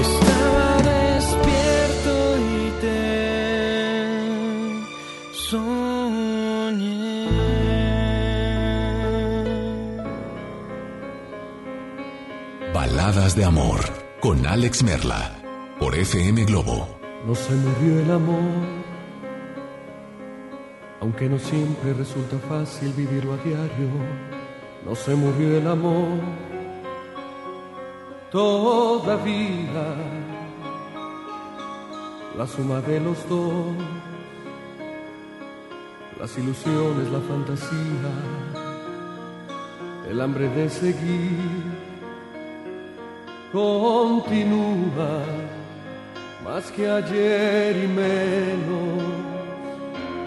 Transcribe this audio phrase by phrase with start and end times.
[0.00, 2.90] Estaba despierto y te
[5.32, 7.28] soñé.
[12.72, 13.80] Baladas de Amor
[14.20, 15.36] con Alex Merla
[15.78, 16.88] por FM Globo.
[17.26, 18.64] No se murió el amor,
[21.00, 23.90] aunque no siempre resulta fácil vivirlo a diario.
[24.86, 26.20] No se murió el amor,
[28.30, 29.94] todavía
[32.38, 33.74] la suma de los dos,
[36.18, 38.12] las ilusiones, la fantasía,
[40.08, 41.38] el hambre de seguir,
[43.52, 45.22] continúa
[46.44, 49.20] más que ayer y menos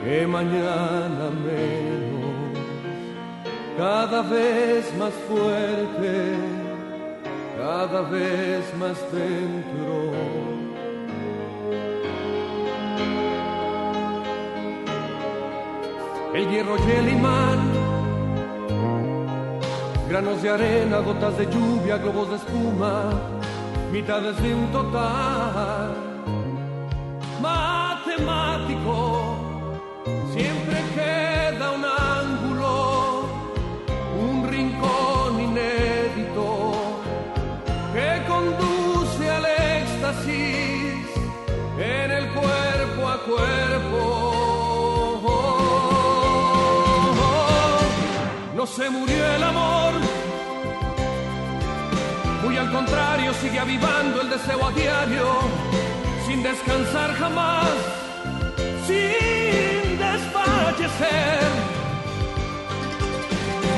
[0.03, 2.57] que mañana menos,
[3.77, 6.62] cada vez más fuerte,
[7.63, 10.12] cada vez más dentro.
[16.33, 17.60] El hierro y el imán,
[20.10, 23.12] granos de arena, gotas de lluvia, globos de espuma,
[23.94, 25.94] mitades de un total
[27.42, 29.38] matemático,
[30.33, 31.22] siempre que
[48.63, 49.94] No se murió el amor,
[52.45, 55.27] muy al contrario sigue avivando el deseo a diario,
[56.25, 57.68] sin descansar jamás,
[58.88, 61.39] sin desfallecer.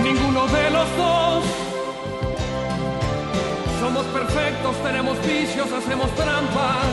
[0.03, 1.43] Ninguno de los dos
[3.79, 6.85] somos perfectos, tenemos vicios, hacemos trampas,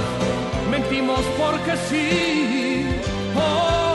[0.70, 2.86] mentimos porque sí,
[3.34, 3.91] por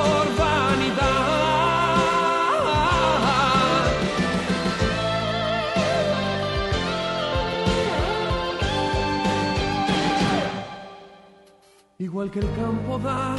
[12.08, 13.36] Igual que el campo da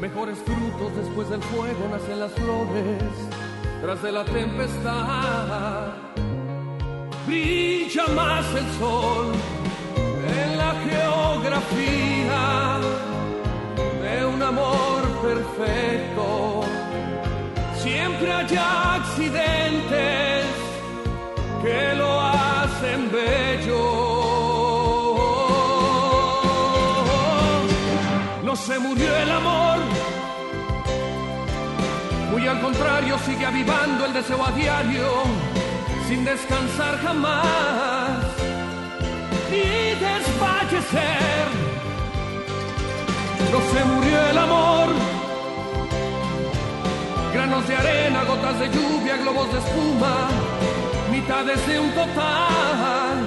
[0.00, 3.02] mejores frutos después del fuego, nacen las flores
[3.82, 5.88] tras de la tempestad
[7.26, 9.26] brilla más el sol
[10.40, 12.40] en la geografía
[14.02, 16.62] de un amor perfecto.
[17.76, 20.46] Siempre hay accidentes
[21.62, 24.11] que lo hacen bello.
[28.66, 29.78] Se murió el amor,
[32.30, 35.08] muy al contrario sigue avivando el deseo a diario
[36.06, 38.18] sin descansar jamás
[39.50, 41.46] ni desfallecer.
[43.50, 44.88] No se murió el amor,
[47.34, 50.28] granos de arena, gotas de lluvia, globos de espuma,
[51.10, 53.26] mitades de un total,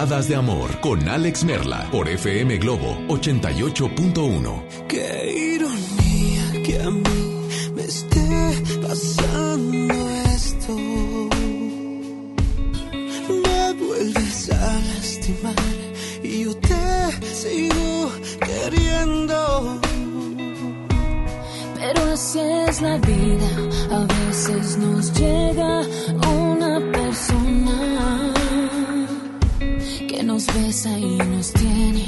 [0.00, 4.86] Baladas de amor con Alex Merla por FM Globo 88.1.
[4.88, 7.02] Qué ironía que a mí
[7.74, 9.94] me esté pasando
[10.34, 10.74] esto.
[13.44, 15.54] Me vuelves a lastimar
[16.22, 18.10] y yo te sigo
[18.40, 19.78] queriendo.
[21.78, 23.50] Pero así es la vida,
[23.90, 25.82] a veces nos llega
[26.26, 26.39] una
[30.40, 32.06] nos besa y nos tiene,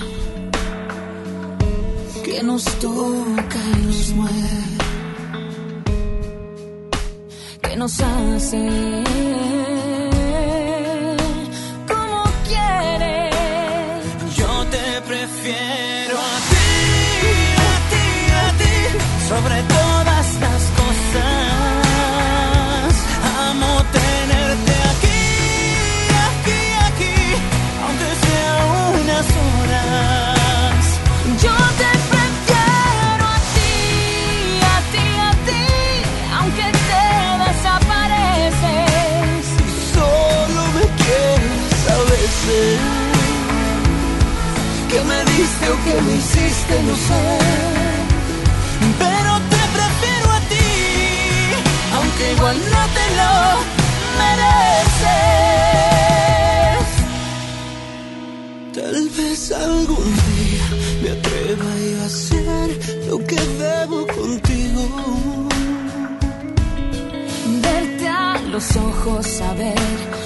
[2.24, 4.78] que nos toca y nos mueve,
[7.60, 9.02] que nos hace
[42.46, 42.78] veces.
[44.88, 46.82] ¿Qué me diste o qué me hiciste?
[46.82, 47.38] No sé.
[48.98, 50.70] Pero te prefiero a ti,
[51.96, 53.32] aunque igual no te lo
[54.20, 55.22] mereces.
[58.74, 60.66] Tal vez algún día
[61.02, 61.70] me atreva
[62.02, 62.68] a hacer
[63.08, 64.82] lo que debo contigo.
[67.62, 69.78] Verte a los ojos, saber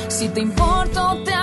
[0.09, 1.35] si te importo, te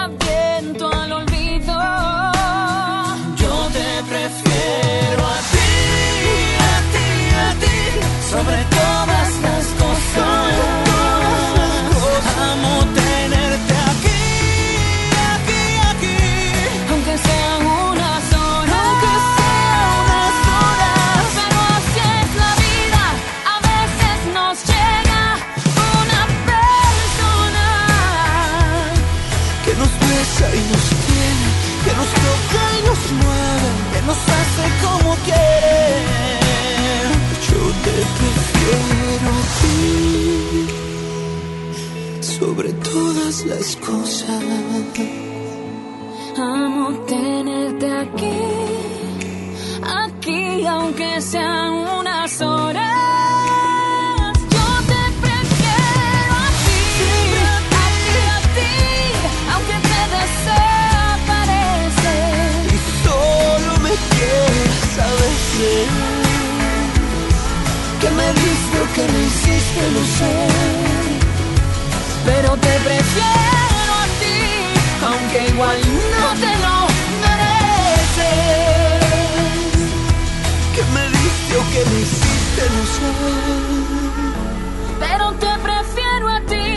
[8.33, 10.92] sobre todas las cosas.
[43.23, 44.43] Las cosas.
[46.37, 48.39] Amo tenerte aquí,
[49.81, 52.83] aquí aunque sea unas horas.
[54.51, 56.81] Yo te prefiero a ti,
[57.47, 58.75] a ti, a ti,
[59.53, 62.13] aunque te desaparezca
[62.73, 65.87] y solo me quieras saber.
[68.01, 70.82] Que me dijiste, que me insistes en.
[72.25, 74.39] Pero te prefiero a ti,
[75.05, 75.77] aunque igual
[76.19, 76.75] no te lo
[77.23, 78.23] mereces.
[80.73, 83.09] Que me diste o que me hiciste, no sé.
[84.99, 86.67] Pero te prefiero a ti,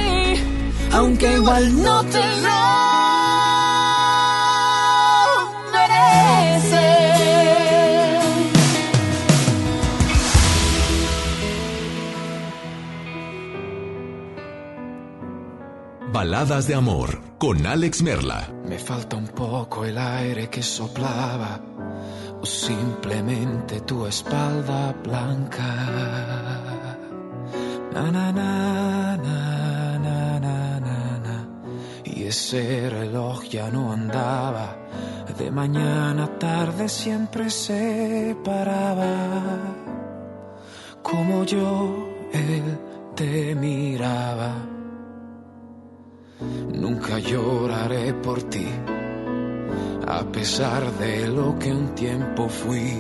[0.93, 2.96] aunque igual no te lo
[16.27, 18.53] Baladas de amor con Alex Merla.
[18.69, 21.61] Me falta un poco el aire que soplaba
[22.43, 25.73] o simplemente tu espalda blanca.
[27.93, 29.17] Na, na, na,
[31.23, 31.49] na.
[32.03, 34.77] Y ese reloj ya no andaba.
[35.39, 39.15] De mañana a tarde siempre se paraba.
[41.05, 42.65] Como yo, él
[43.15, 44.76] te miraba.
[46.41, 48.67] Nunca lloraré por ti,
[50.07, 52.93] a pesar de lo que un tiempo fui.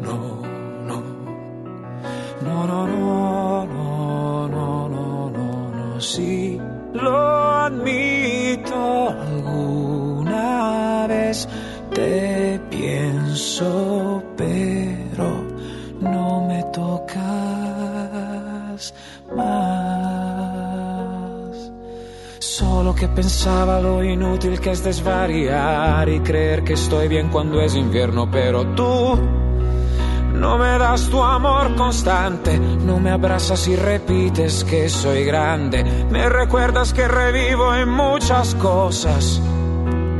[0.00, 0.40] No,
[0.86, 1.02] no,
[2.42, 6.60] no, no, no, no, no, no, no, no, sí,
[6.92, 7.16] lo
[7.66, 9.10] admito.
[9.10, 11.48] Alguna vez
[11.92, 14.13] te pienso,
[22.98, 28.30] Que pensaba lo inútil que es desvariar y creer que estoy bien cuando es invierno,
[28.30, 29.18] pero tú
[30.34, 36.28] no me das tu amor constante, no me abrazas y repites que soy grande, me
[36.28, 39.40] recuerdas que revivo en muchas cosas.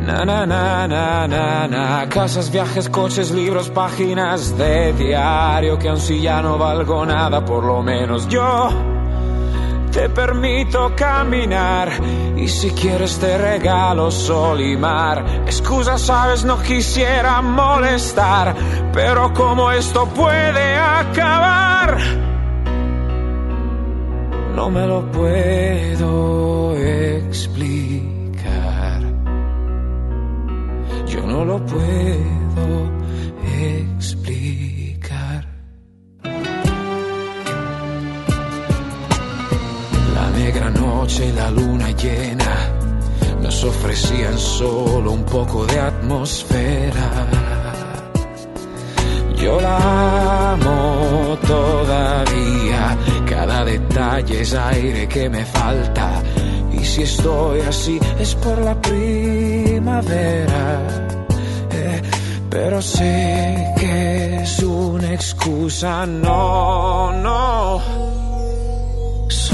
[0.06, 2.08] Na, na, na, na, na, na.
[2.08, 7.64] Casas, viajes, coches, libros, páginas de diario que aun si ya no valgo nada, por
[7.64, 8.93] lo menos yo
[9.94, 11.88] te permito caminar
[12.36, 15.24] y si quieres te regalo sol y mar.
[15.46, 18.56] Excusa, sabes, no quisiera molestar,
[18.92, 21.96] pero como esto puede acabar,
[24.56, 28.02] no me lo puedo explicar.
[31.06, 32.23] Yo no lo puedo
[41.04, 42.54] noche la luna llena
[43.42, 47.26] nos ofrecían solo un poco de atmósfera.
[49.36, 52.96] Yo la amo todavía,
[53.28, 56.22] cada detalle es aire que me falta.
[56.72, 60.64] Y si estoy así es por la primavera.
[61.70, 62.02] Eh,
[62.48, 68.03] pero sé que es una excusa, no, no.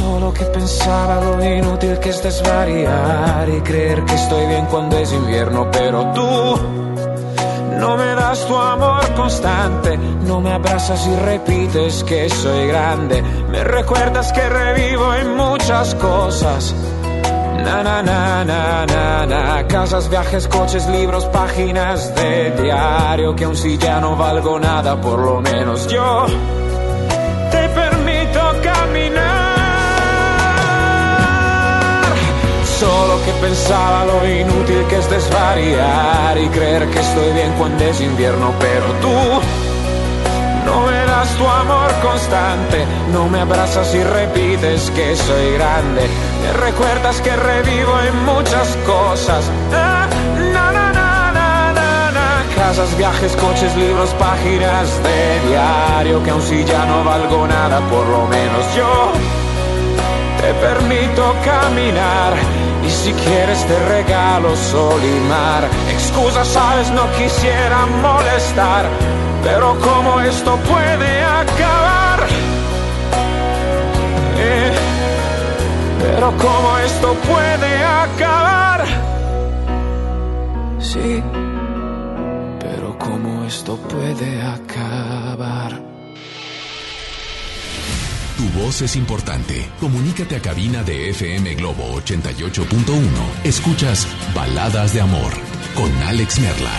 [0.00, 5.12] Solo que pensaba lo inútil que es desvariar y creer que estoy bien cuando es
[5.12, 6.58] invierno, pero tú
[7.78, 13.62] no me das tu amor constante, no me abrazas y repites que soy grande, me
[13.62, 16.74] recuerdas que revivo en muchas cosas.
[17.62, 19.66] Na, na, na, na, na, na.
[19.68, 25.18] Casas, viajes, coches, libros, páginas de diario que aun si ya no valgo nada, por
[25.18, 26.26] lo menos yo
[32.80, 38.00] Solo que pensaba lo inútil que es desvariar y creer que estoy bien cuando es
[38.00, 39.42] invierno, pero tú
[40.64, 46.08] no me das tu amor constante, no me abrazas y repites que soy grande,
[46.42, 49.44] me recuerdas que revivo en muchas cosas.
[49.74, 50.08] Ah,
[50.38, 52.44] na, na, na.
[52.56, 58.06] Casas, viajes, coches, libros, páginas de diario que aun si ya no valgo nada, por
[58.06, 59.12] lo menos yo
[60.40, 65.68] te permito caminar y si quieres te regalo sol y.
[65.90, 68.86] Excusa, sabes, no quisiera molestar,
[69.42, 72.26] pero como esto puede acabar.
[74.38, 74.72] Eh,
[76.02, 78.84] pero como esto puede acabar.
[80.78, 81.22] Sí,
[82.60, 85.89] pero como esto puede acabar.
[88.40, 89.68] Tu voz es importante.
[89.80, 92.64] Comunícate a cabina de FM Globo 88.1.
[93.44, 95.30] Escuchas Baladas de Amor
[95.74, 96.72] con Alex Merla.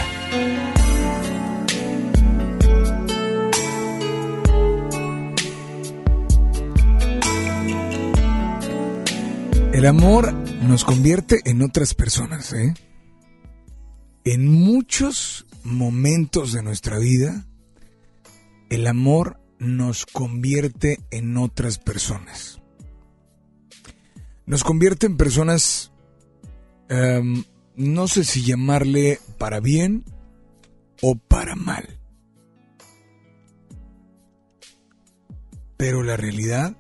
[9.71, 12.73] El amor nos convierte en otras personas, ¿eh?
[14.23, 17.45] En muchos momentos de nuestra vida,
[18.71, 22.59] el amor nos convierte en otras personas.
[24.47, 25.91] Nos convierte en personas,
[26.89, 27.43] em,
[27.75, 30.03] no sé si llamarle para bien
[31.03, 31.99] o para mal.
[35.77, 36.75] Pero la realidad,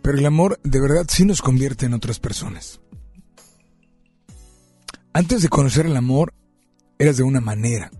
[0.00, 2.80] pero el amor de verdad sí nos convierte en otras personas.
[5.12, 6.32] Antes de conocer el amor,
[6.98, 7.90] eras de una manera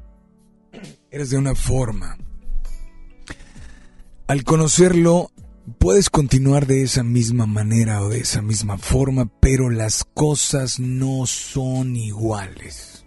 [1.11, 2.17] eres de una forma.
[4.27, 5.31] Al conocerlo,
[5.79, 11.27] puedes continuar de esa misma manera o de esa misma forma, pero las cosas no
[11.27, 13.05] son iguales.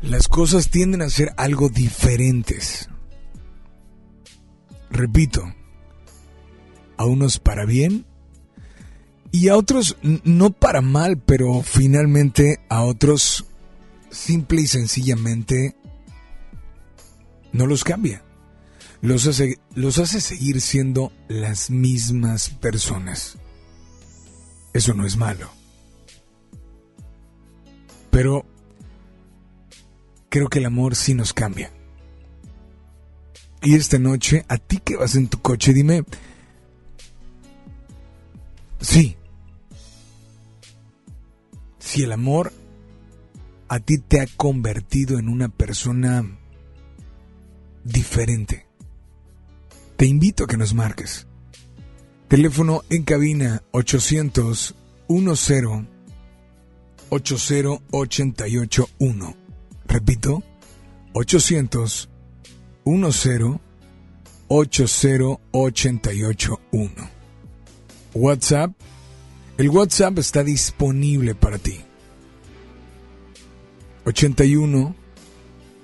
[0.00, 2.88] Las cosas tienden a ser algo diferentes.
[4.90, 5.42] Repito,
[6.96, 8.06] a unos para bien
[9.30, 13.46] y a otros no para mal, pero finalmente a otros
[14.10, 15.76] simple y sencillamente
[17.52, 18.22] no los cambia.
[19.00, 23.38] Los hace, los hace seguir siendo las mismas personas.
[24.72, 25.50] Eso no es malo.
[28.10, 28.46] Pero
[30.28, 31.72] creo que el amor sí nos cambia.
[33.62, 36.04] Y esta noche, a ti que vas en tu coche, dime,
[38.80, 39.16] sí,
[41.78, 42.52] si el amor
[43.68, 46.24] a ti te ha convertido en una persona
[47.84, 48.66] diferente.
[49.96, 51.26] Te invito a que nos marques.
[52.28, 54.74] Teléfono en cabina 800
[55.08, 55.52] 10
[57.10, 59.36] 80881.
[59.86, 60.42] Repito,
[61.12, 62.08] 800
[62.84, 63.12] 10
[64.48, 67.10] 80881.
[68.14, 68.72] WhatsApp.
[69.58, 71.78] El WhatsApp está disponible para ti.
[74.04, 74.96] 81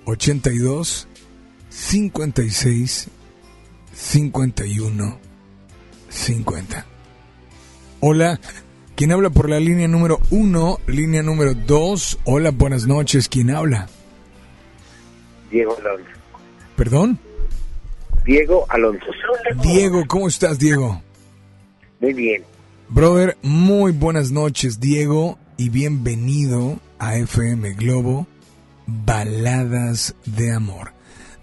[0.06, 1.08] 82
[1.78, 3.08] 56
[3.94, 5.18] 51
[6.08, 6.86] 50.
[8.00, 8.40] Hola,
[8.96, 10.80] ¿quién habla por la línea número 1?
[10.88, 12.18] Línea número 2.
[12.24, 13.88] Hola, buenas noches, ¿quién habla?
[15.50, 16.10] Diego Alonso.
[16.76, 17.18] ¿Perdón?
[18.26, 19.06] Diego Alonso.
[19.62, 21.00] Diego, ¿cómo estás, Diego?
[22.00, 22.42] Muy bien.
[22.88, 28.26] Brother, muy buenas noches, Diego, y bienvenido a FM Globo,
[28.86, 30.97] Baladas de Amor.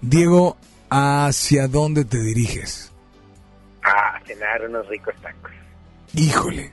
[0.08, 0.56] Diego,
[0.90, 2.92] ¿hacia dónde te diriges?
[3.82, 5.52] A cenar unos ricos tacos.
[6.14, 6.72] Híjole.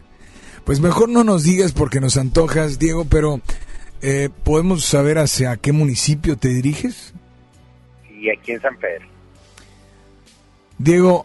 [0.64, 3.40] Pues mejor no nos digas porque nos antojas, Diego, pero
[4.02, 7.14] eh, ¿podemos saber hacia qué municipio te diriges?
[8.10, 9.06] Y aquí en San Pedro.
[10.76, 11.24] Diego,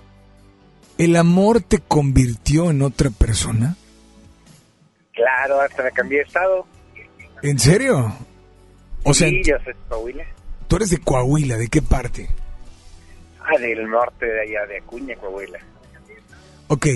[0.98, 3.76] ¿el amor te convirtió en otra persona?
[5.14, 6.66] Claro, hasta me cambié de estado.
[7.44, 8.14] ¿En serio?
[9.04, 10.26] O sea, sí, yo soy Coahuila.
[10.68, 12.30] Tú eres de Coahuila, ¿de qué parte?
[13.42, 15.60] Ah, del norte de allá, de Acuña, Coahuila.
[16.68, 16.88] Ok.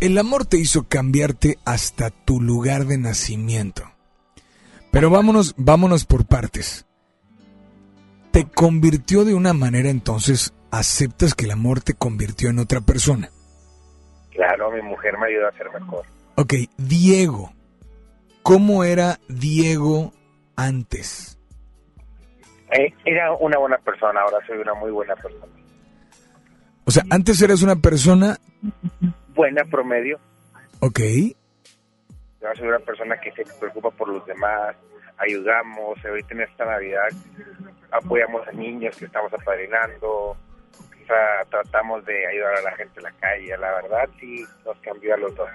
[0.00, 3.84] El amor te hizo cambiarte hasta tu lugar de nacimiento.
[4.90, 6.86] Pero vámonos, vámonos por partes.
[8.32, 13.30] Te convirtió de una manera, entonces aceptas que el amor te convirtió en otra persona.
[14.30, 16.04] Claro, mi mujer me ayudó a ser mejor.
[16.34, 17.52] Ok, Diego.
[18.42, 20.12] ¿Cómo era Diego
[20.56, 21.38] antes?
[22.72, 25.52] Eh, era una buena persona, ahora soy una muy buena persona.
[26.84, 28.38] O sea, antes eras una persona...
[29.34, 30.18] Buena promedio.
[30.80, 31.00] Ok.
[32.42, 34.74] Ahora soy una persona que se preocupa por los demás,
[35.18, 37.08] ayudamos, ahorita en esta Navidad
[37.92, 40.36] apoyamos a niños que estamos apadrinando, o
[41.06, 45.14] sea, tratamos de ayudar a la gente en la calle, la verdad sí nos cambió
[45.14, 45.50] a los dos.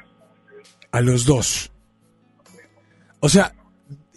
[0.92, 1.72] A los dos.
[3.20, 3.52] O sea,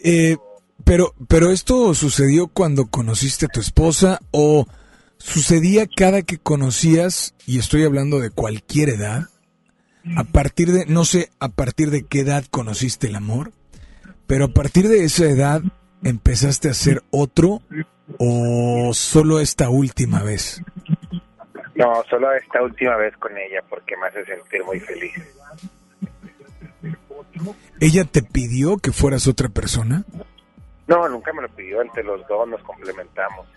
[0.03, 0.37] eh,
[0.85, 4.67] pero, pero esto sucedió cuando conociste a tu esposa o
[5.17, 9.29] sucedía cada que conocías, y estoy hablando de cualquier edad,
[10.17, 13.51] a partir de, no sé a partir de qué edad conociste el amor,
[14.25, 15.61] pero a partir de esa edad
[16.03, 17.61] empezaste a ser otro
[18.17, 20.61] o solo esta última vez?
[21.75, 25.13] No, solo esta última vez con ella porque me hace sentir muy feliz.
[27.79, 30.05] ¿Ella te pidió que fueras otra persona?
[30.91, 33.47] No, nunca me lo pidió, entre los dos nos complementamos.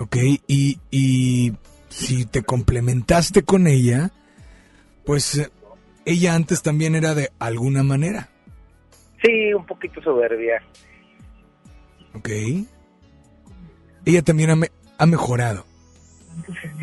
[0.00, 0.16] Ok,
[0.48, 1.52] y, y
[1.88, 4.10] si te complementaste con ella,
[5.04, 5.48] pues eh,
[6.04, 8.28] ella antes también era de alguna manera.
[9.22, 10.60] Sí, un poquito soberbia.
[12.14, 12.28] Ok.
[14.04, 15.64] Ella también ha, me- ha mejorado.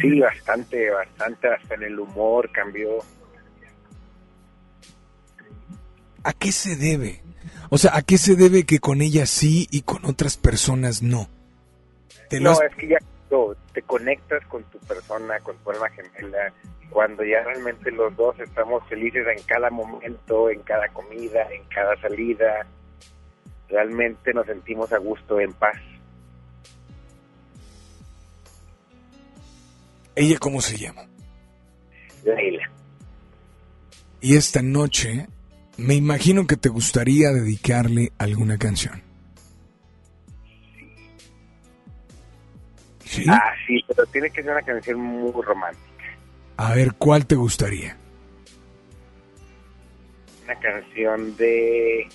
[0.01, 2.99] Sí, bastante, bastante, hasta en el humor cambió.
[6.23, 7.21] ¿A qué se debe?
[7.69, 11.27] O sea, ¿a qué se debe que con ella sí y con otras personas no?
[12.29, 12.97] ¿Te No, has- es que ya
[13.73, 16.53] te conectas con tu persona, con tu alma gemela,
[16.91, 21.99] cuando ya realmente los dos estamos felices en cada momento, en cada comida, en cada
[21.99, 22.67] salida,
[23.69, 25.75] realmente nos sentimos a gusto, en paz.
[30.15, 31.07] ¿Ella cómo se llama?
[32.23, 32.69] Leila.
[34.21, 35.27] Y esta noche
[35.77, 39.01] me imagino que te gustaría dedicarle alguna canción.
[43.05, 43.25] ¿Sí?
[43.27, 45.83] Ah, sí, pero tiene que ser una canción muy romántica.
[46.57, 47.97] A ver, ¿cuál te gustaría?
[50.45, 52.07] Una canción de...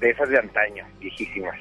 [0.00, 1.58] de esas de antaño, viejísimas.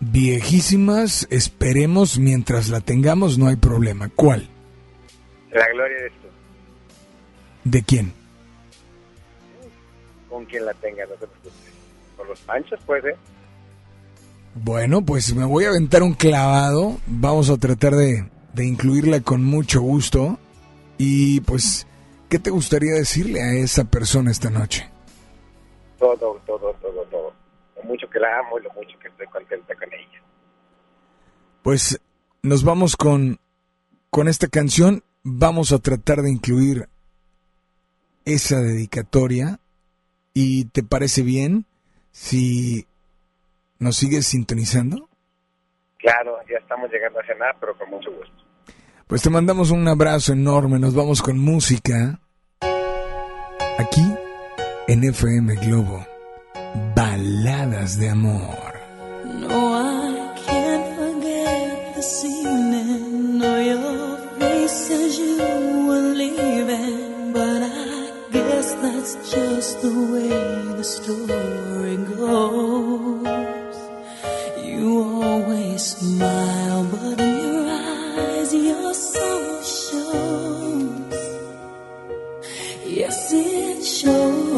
[0.00, 4.08] Viejísimas, esperemos mientras la tengamos, no hay problema.
[4.08, 4.48] ¿Cuál?
[5.52, 6.10] La gloria de
[7.70, 8.12] ¿De quién?
[10.28, 11.52] con quien la tenga, no te preocupes.
[12.16, 13.16] Con los panchos, pues, ¿eh?
[14.54, 16.98] Bueno, pues me voy a aventar un clavado.
[17.06, 20.38] Vamos a tratar de, de incluirla con mucho gusto.
[20.98, 21.86] Y pues,
[22.28, 24.88] ¿qué te gustaría decirle a esa persona esta noche?
[25.98, 27.32] Todo, todo, todo, todo.
[27.76, 30.22] Lo mucho que la amo y lo mucho que estoy contenta con ella.
[31.62, 32.00] Pues
[32.42, 33.38] nos vamos con,
[34.10, 35.02] con esta canción.
[35.22, 36.88] Vamos a tratar de incluir
[38.24, 39.60] esa dedicatoria.
[40.32, 41.66] ¿Y te parece bien
[42.12, 42.86] si
[43.78, 45.08] nos sigues sintonizando?
[45.98, 48.34] Claro, ya estamos llegando a cenar, pero con mucho gusto.
[49.06, 50.78] Pues te mandamos un abrazo enorme.
[50.78, 52.20] Nos vamos con música.
[53.78, 54.02] Aquí
[54.86, 56.06] en FM Globo.
[56.94, 58.80] Baladas de amor.
[59.24, 63.38] No, I can't forget this evening.
[63.38, 63.58] No,
[69.12, 70.28] that's just the way
[70.76, 73.76] the story goes.
[74.64, 81.14] You always smile, but in your eyes, your soul shows.
[82.86, 84.49] Yes, it shows.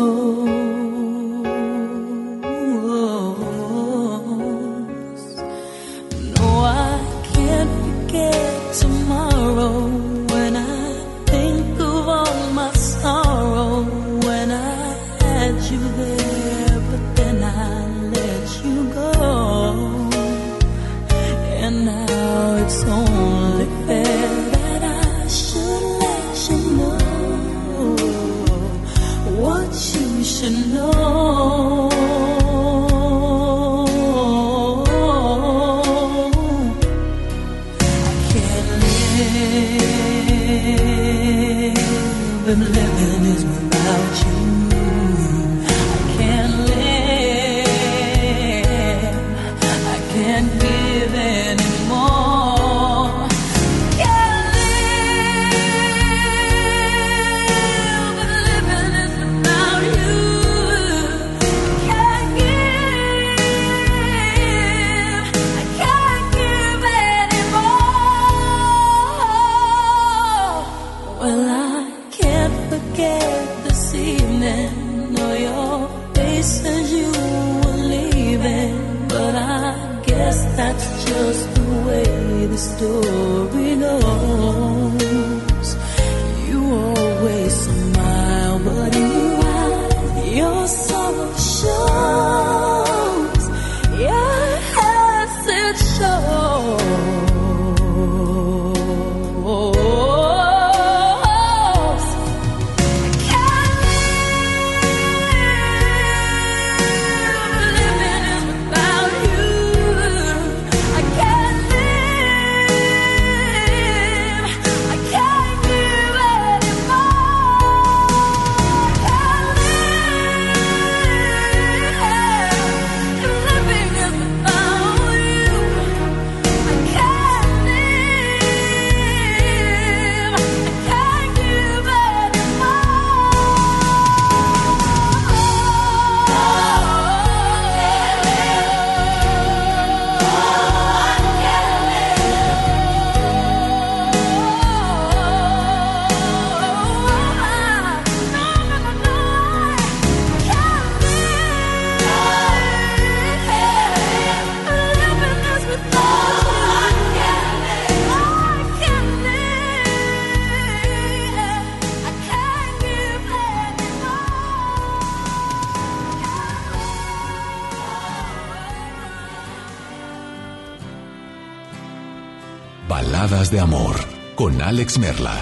[174.73, 175.42] Alex Merla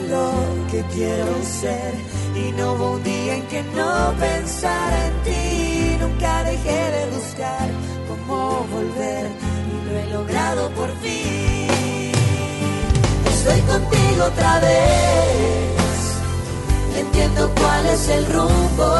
[0.00, 0.32] lo
[0.70, 1.94] que quiero ser.
[2.34, 5.96] Y no hubo un día en que no pensara en ti.
[6.00, 7.68] Nunca dejé de buscar
[8.08, 9.26] cómo volver.
[9.72, 12.12] Y lo he logrado por fin.
[13.34, 15.82] Estoy contigo otra vez.
[16.96, 18.90] Entiendo cuál es el rumbo.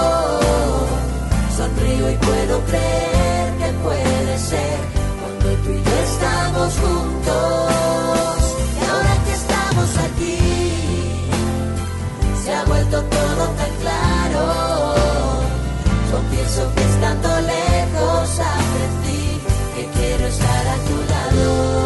[1.56, 4.78] Sonrío y puedo creer que puede ser
[5.20, 8.36] cuando tú y yo estamos juntos.
[8.80, 10.61] Y ahora que estamos aquí,
[13.00, 14.94] todo tan claro.
[16.10, 19.40] Confieso que estando lejos aprendí
[19.74, 21.82] que quiero estar a tu lado.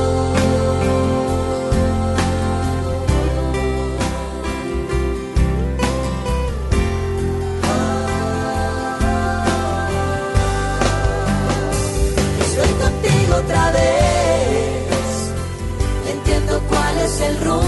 [13.39, 15.33] Otra vez.
[16.11, 17.66] Entiendo cuál es el rumbo.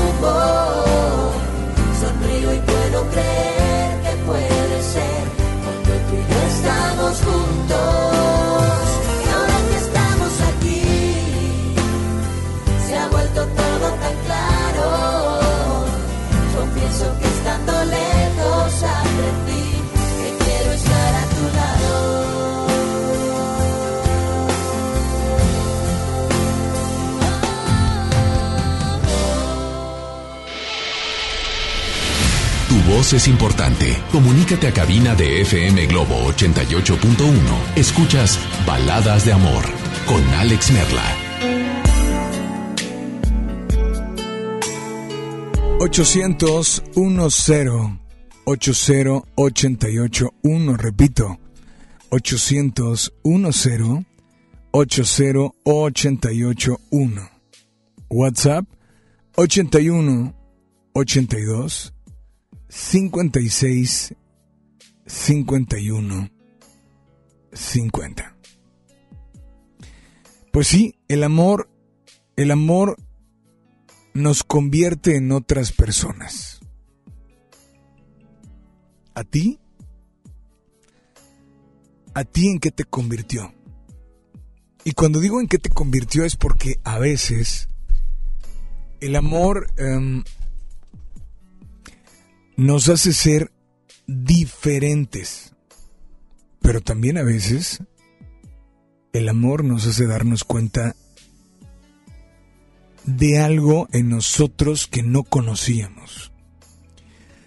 [3.13, 5.25] Creer que puede ser
[5.63, 8.08] cuando tú y yo estamos juntos.
[33.09, 33.97] Voz es importante.
[34.13, 37.77] Comunícate a cabina de FM Globo 88.1.
[37.77, 39.65] Escuchas Baladas de Amor
[40.07, 41.17] con Alex Merla.
[45.81, 47.59] 800 10
[48.45, 51.39] 80 88 1, repito,
[52.11, 54.07] 800 10
[54.73, 57.31] 80 88 1.
[58.11, 58.65] WhatsApp
[59.37, 60.35] 81
[60.95, 61.95] 82
[62.69, 64.15] 56
[65.07, 66.31] 51
[67.53, 68.37] 50.
[70.53, 71.71] Pues sí, el amor,
[72.37, 72.97] el amor
[74.15, 76.61] nos convierte en otras personas.
[79.15, 79.61] ¿A ti?
[82.15, 83.53] ¿A ti en qué te convirtió?
[84.85, 87.69] Y cuando digo en qué te convirtió es porque a veces
[89.01, 90.25] el amor em,
[92.59, 93.53] nos hace ser
[94.09, 95.55] diferentes,
[96.61, 97.85] pero también a veces
[99.13, 100.97] el amor nos hace darnos cuenta
[103.05, 106.33] de algo en nosotros que no conocíamos,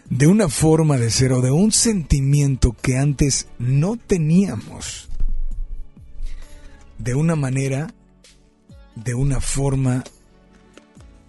[0.09, 5.09] de una forma de ser o de un sentimiento que antes no teníamos,
[6.99, 7.93] de una manera,
[8.95, 10.05] de una forma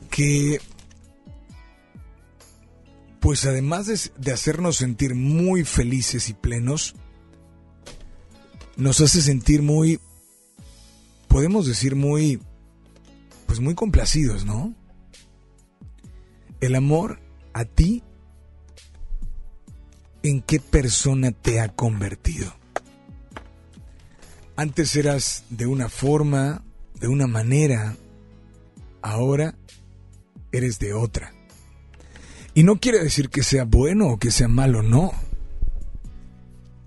[0.08, 0.60] que,
[3.22, 6.96] pues además de, de hacernos sentir muy felices y plenos,
[8.76, 10.00] nos hace sentir muy,
[11.28, 12.40] podemos decir muy
[13.46, 14.74] pues muy complacidos, ¿no?
[16.60, 17.20] El amor
[17.52, 18.02] a ti,
[20.22, 22.52] ¿en qué persona te ha convertido?
[24.56, 26.64] Antes eras de una forma,
[26.98, 27.96] de una manera,
[29.00, 29.54] ahora
[30.50, 31.34] eres de otra.
[32.54, 35.12] Y no quiere decir que sea bueno o que sea malo, no.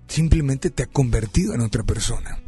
[0.06, 2.38] Simplemente te ha convertido en otra persona.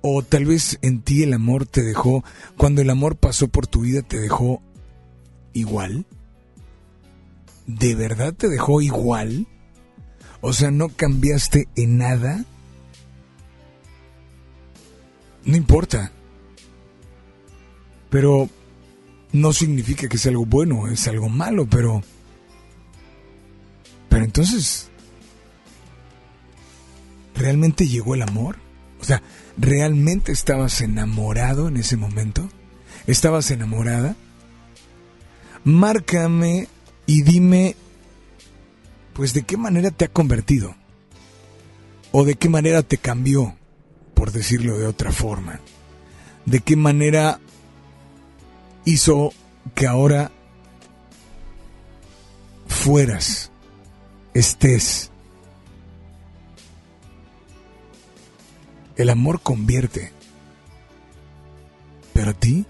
[0.00, 2.24] O tal vez en ti el amor te dejó,
[2.56, 4.62] cuando el amor pasó por tu vida, te dejó
[5.52, 6.06] igual.
[7.66, 9.46] ¿De verdad te dejó igual?
[10.40, 12.44] O sea, no cambiaste en nada.
[15.44, 16.10] No importa.
[18.10, 18.48] Pero
[19.32, 22.02] no significa que sea algo bueno, es algo malo, pero...
[24.08, 24.90] Pero entonces...
[27.34, 28.58] ¿Realmente llegó el amor?
[29.00, 29.22] O sea,
[29.56, 32.48] ¿realmente estabas enamorado en ese momento?
[33.06, 34.16] ¿Estabas enamorada?
[35.64, 36.68] Márcame
[37.06, 37.74] y dime,
[39.14, 40.76] pues, de qué manera te ha convertido.
[42.12, 43.56] O de qué manera te cambió,
[44.14, 45.60] por decirlo de otra forma.
[46.44, 47.40] De qué manera
[48.84, 49.32] hizo
[49.74, 50.30] que ahora
[52.66, 53.50] fueras,
[54.34, 55.10] estés.
[58.96, 60.12] El amor convierte.
[62.12, 62.66] Pero a ti,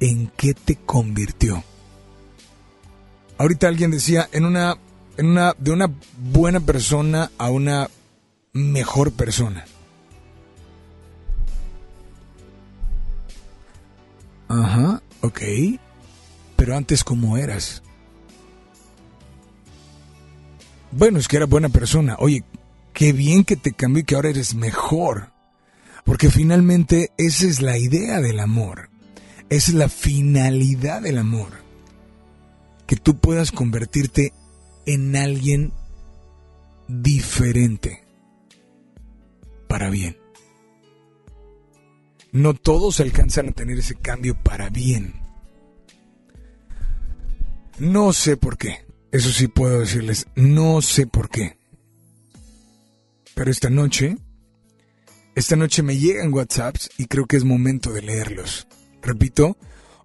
[0.00, 1.64] ¿en qué te convirtió?
[3.38, 4.76] Ahorita alguien decía, en una,
[5.16, 7.90] en una, de una buena persona a una
[8.52, 9.64] mejor persona.
[14.52, 15.40] Ajá, ok.
[16.56, 17.82] Pero antes, ¿cómo eras?
[20.90, 22.16] Bueno, es que era buena persona.
[22.18, 22.44] Oye,
[22.92, 25.30] qué bien que te cambió y que ahora eres mejor.
[26.04, 28.90] Porque finalmente esa es la idea del amor.
[29.48, 31.48] Esa es la finalidad del amor.
[32.86, 34.34] Que tú puedas convertirte
[34.84, 35.72] en alguien
[36.88, 38.04] diferente.
[39.66, 40.21] Para bien
[42.32, 45.14] no todos alcanzan a tener ese cambio para bien.
[47.78, 48.84] No sé por qué.
[49.12, 51.58] Eso sí puedo decirles, no sé por qué.
[53.34, 54.16] Pero esta noche,
[55.34, 58.66] esta noche me llegan WhatsApps y creo que es momento de leerlos.
[59.02, 59.58] Repito,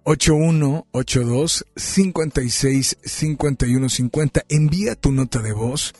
[0.04, 4.44] 8182 56 51 50.
[4.48, 5.94] Envía tu nota de voz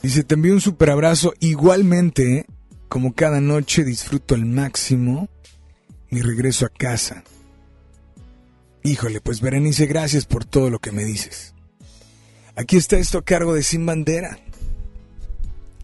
[0.01, 2.47] Dice, te envío un super abrazo igualmente
[2.91, 5.29] como cada noche disfruto al máximo
[6.11, 7.23] mi regreso a casa.
[8.83, 11.55] Híjole, pues Berenice, gracias por todo lo que me dices.
[12.57, 14.41] Aquí está esto a cargo de Sin Bandera.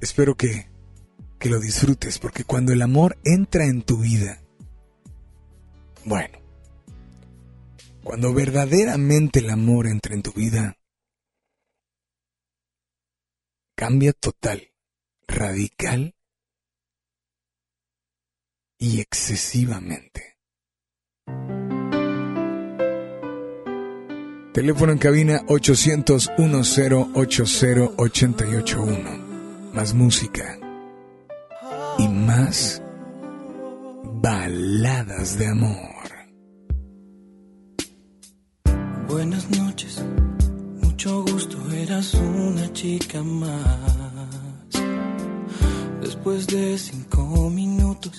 [0.00, 0.66] Espero que,
[1.38, 4.42] que lo disfrutes, porque cuando el amor entra en tu vida,
[6.04, 6.40] bueno,
[8.02, 10.76] cuando verdaderamente el amor entra en tu vida,
[13.76, 14.72] cambia total,
[15.28, 16.15] radical
[18.78, 20.36] y excesivamente.
[24.52, 29.26] Teléfono en cabina 800 1080 881.
[29.74, 30.58] Más música
[31.98, 32.80] y más
[34.22, 35.76] baladas de amor.
[39.08, 40.02] Buenas noches,
[40.82, 44.72] mucho gusto, eras una chica más.
[46.00, 48.18] Después de cinco minutos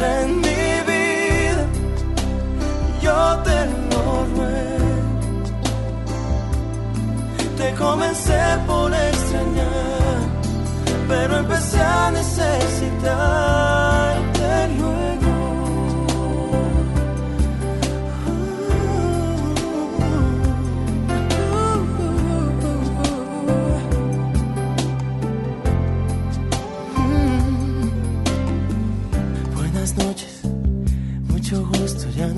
[0.00, 1.64] En mi vida,
[3.00, 4.02] yo te lo
[4.34, 5.04] ruego.
[7.56, 10.18] Te comencé por extrañar,
[11.08, 15.13] pero empecé a necesitarte luego.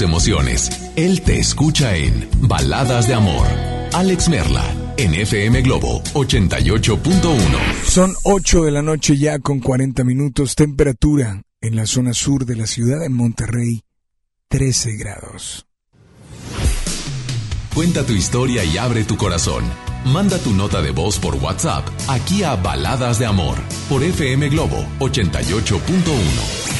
[0.00, 0.70] Tus emociones.
[0.96, 3.46] Él te escucha en Baladas de Amor.
[3.92, 4.64] Alex Merla,
[4.96, 7.84] en FM Globo 88.1.
[7.84, 10.54] Son 8 de la noche ya con 40 minutos.
[10.54, 13.82] Temperatura en la zona sur de la ciudad de Monterrey,
[14.48, 15.66] 13 grados.
[17.74, 19.64] Cuenta tu historia y abre tu corazón.
[20.06, 24.84] Manda tu nota de voz por WhatsApp aquí a Baladas de Amor por FM Globo
[24.98, 26.79] 88.1.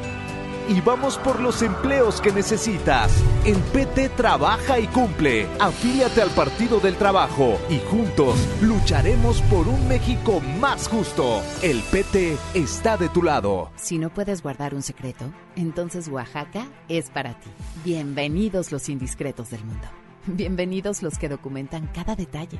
[0.69, 3.11] y vamos por los empleos que necesitas.
[3.45, 5.47] En PT trabaja y cumple.
[5.59, 11.41] Afíliate al Partido del Trabajo y juntos lucharemos por un México más justo.
[11.61, 13.71] El PT está de tu lado.
[13.75, 17.49] Si no puedes guardar un secreto, entonces Oaxaca es para ti.
[17.83, 19.87] Bienvenidos los indiscretos del mundo.
[20.27, 22.59] Bienvenidos los que documentan cada detalle,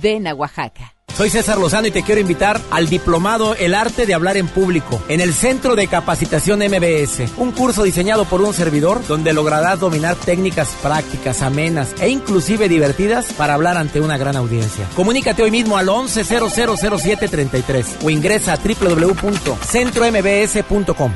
[0.00, 0.94] Ven a Oaxaca.
[1.18, 5.02] Soy César Lozano y te quiero invitar al diplomado El arte de hablar en público
[5.08, 10.14] en el Centro de Capacitación MBS, un curso diseñado por un servidor donde lograrás dominar
[10.14, 14.86] técnicas prácticas, amenas e inclusive divertidas para hablar ante una gran audiencia.
[14.94, 21.12] Comunícate hoy mismo al 11000733 o ingresa a www.centrombs.com.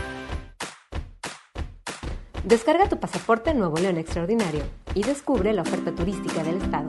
[2.43, 4.65] Descarga tu pasaporte Nuevo León Extraordinario
[4.95, 6.89] y descubre la oferta turística del estado.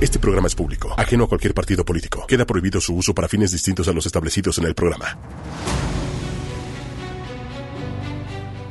[0.00, 2.24] Este programa es público, ajeno a cualquier partido político.
[2.26, 5.18] Queda prohibido su uso para fines distintos a los establecidos en el programa.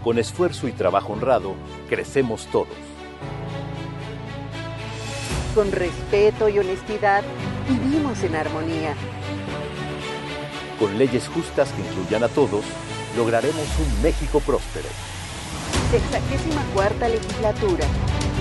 [0.03, 1.53] Con esfuerzo y trabajo honrado,
[1.87, 2.73] crecemos todos.
[5.53, 7.23] Con respeto y honestidad,
[7.69, 8.95] vivimos en armonía.
[10.79, 12.65] Con leyes justas que incluyan a todos,
[13.15, 14.87] lograremos un México próspero.
[15.91, 17.85] Sexagésima cuarta legislatura.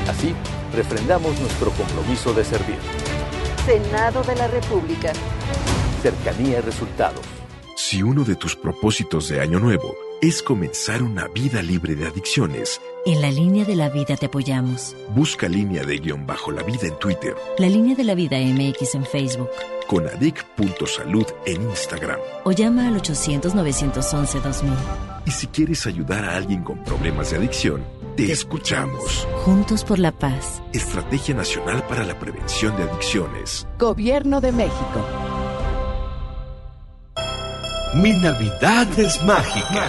[0.09, 0.34] Así,
[0.74, 2.78] refrendamos nuestro compromiso de servir.
[3.66, 5.12] Senado de la República.
[6.02, 7.20] Cercanía y resultados.
[7.76, 12.80] Si uno de tus propósitos de Año Nuevo es comenzar una vida libre de adicciones,
[13.06, 14.96] En la línea de la vida te apoyamos.
[15.14, 18.96] busca línea de guion bajo la vida en Twitter, La línea de la vida MX
[18.96, 19.48] en Facebook.
[19.86, 22.18] con adic.salud en Instagram.
[22.44, 24.70] O llama al 800-911-2000.
[25.26, 27.84] Y si quieres ayudar a alguien con problemas de adicción,
[28.18, 29.28] te escuchamos.
[29.44, 30.60] Juntos por la paz.
[30.72, 33.64] Estrategia Nacional para la Prevención de Adicciones.
[33.78, 35.06] Gobierno de México.
[37.94, 39.88] Mi Navidad es mágica.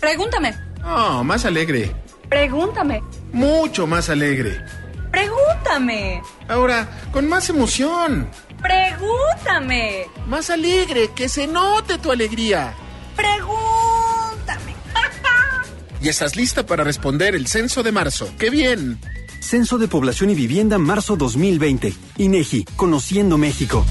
[0.00, 0.54] Pregúntame.
[0.84, 1.94] Oh, más alegre.
[2.28, 3.02] Pregúntame.
[3.32, 4.64] Mucho más alegre.
[5.10, 6.22] Pregúntame.
[6.48, 8.28] Ahora, con más emoción.
[8.62, 10.06] Pregúntame.
[10.26, 12.74] Más alegre, que se note tu alegría.
[13.16, 14.74] Pregúntame.
[16.02, 18.32] Y estás lista para responder el censo de marzo.
[18.38, 18.98] ¡Qué bien!
[19.40, 21.92] Censo de Población y Vivienda marzo 2020.
[22.18, 23.84] INEGI, Conociendo México.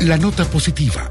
[0.00, 1.10] La nota positiva.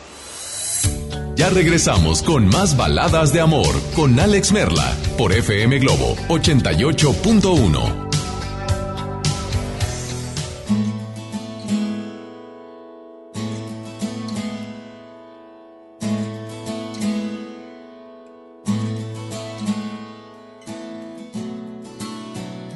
[1.41, 8.09] Ya regresamos con más baladas de amor con Alex Merla por FM Globo 88.1.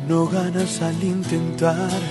[0.07, 2.01] No ganas al intentar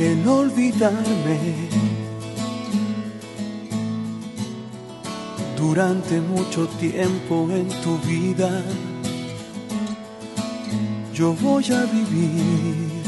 [0.00, 1.87] el olvidarme.
[5.58, 8.62] Durante mucho tiempo en tu vida
[11.12, 13.02] yo voy a vivir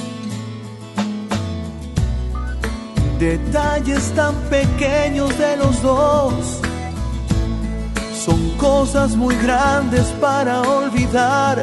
[3.21, 6.61] detalles tan pequeños de los dos
[8.25, 11.63] son cosas muy grandes para olvidar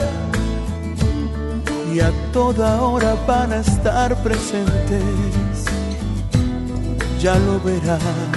[1.93, 5.65] y a toda hora van a estar presentes.
[7.19, 8.36] Ya lo verás.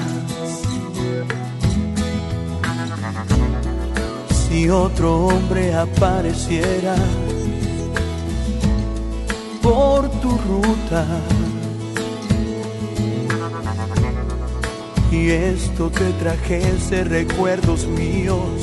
[4.50, 6.96] Si otro hombre apareciera
[9.62, 11.06] por tu ruta.
[15.12, 18.60] Y esto te trajese recuerdos míos,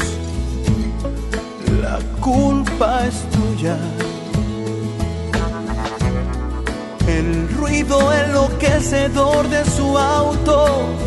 [1.82, 3.78] la culpa es tuya.
[7.08, 11.07] El ruido enloquecedor de su auto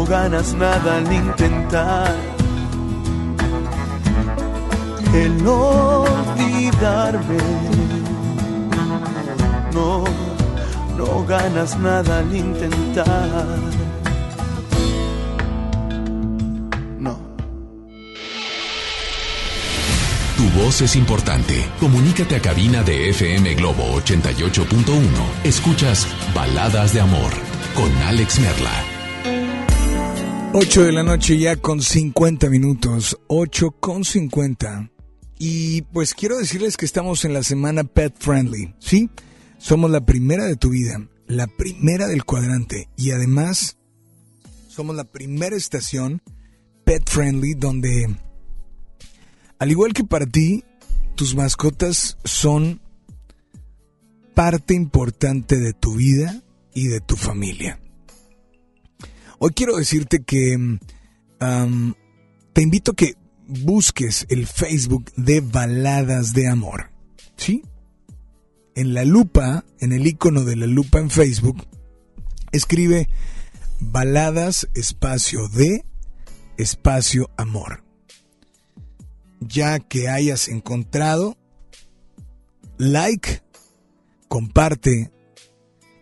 [0.00, 2.16] No ganas nada al intentar
[5.12, 7.38] el olvidarme.
[9.74, 10.04] No,
[10.96, 13.58] no ganas nada al intentar.
[20.36, 21.68] Tu voz es importante.
[21.78, 25.02] Comunícate a cabina de FM Globo 88.1.
[25.44, 27.32] Escuchas Baladas de Amor
[27.74, 28.72] con Alex Merla.
[30.52, 33.18] 8 de la noche ya con 50 minutos.
[33.28, 34.90] 8 con 50.
[35.38, 38.74] Y pues quiero decirles que estamos en la semana Pet Friendly.
[38.80, 39.10] ¿Sí?
[39.58, 41.08] Somos la primera de tu vida.
[41.28, 42.88] La primera del cuadrante.
[42.96, 43.76] Y además
[44.68, 46.20] somos la primera estación
[46.84, 48.08] Pet Friendly donde
[49.60, 50.64] al igual que para ti,
[51.14, 52.80] tus mascotas son
[54.34, 56.42] parte importante de tu vida
[56.74, 57.78] y de tu familia.
[59.42, 60.54] Hoy quiero decirte que
[61.40, 61.94] um,
[62.52, 63.14] te invito a que
[63.48, 66.90] busques el Facebook de Baladas de Amor.
[67.36, 67.64] ¿Sí?
[68.76, 71.66] En la lupa, en el icono de la lupa en Facebook,
[72.52, 73.08] escribe
[73.80, 75.84] Baladas espacio de
[76.56, 77.82] espacio amor
[79.40, 81.36] ya que hayas encontrado,
[82.78, 83.42] like,
[84.28, 85.10] comparte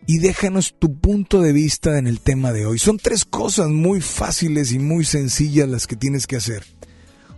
[0.09, 2.79] y déjanos tu punto de vista en el tema de hoy.
[2.79, 6.65] Son tres cosas muy fáciles y muy sencillas las que tienes que hacer.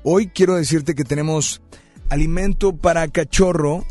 [0.05, 1.61] Hoy quiero decirte que tenemos
[2.11, 3.85] alimento para cachorro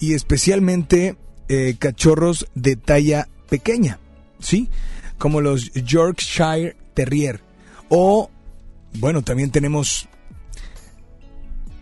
[0.00, 1.16] y especialmente
[1.48, 4.00] eh, cachorros de talla pequeña,
[4.40, 4.68] ¿sí?
[5.16, 7.40] Como los Yorkshire Terrier.
[7.88, 8.30] O,
[8.94, 10.08] bueno, también tenemos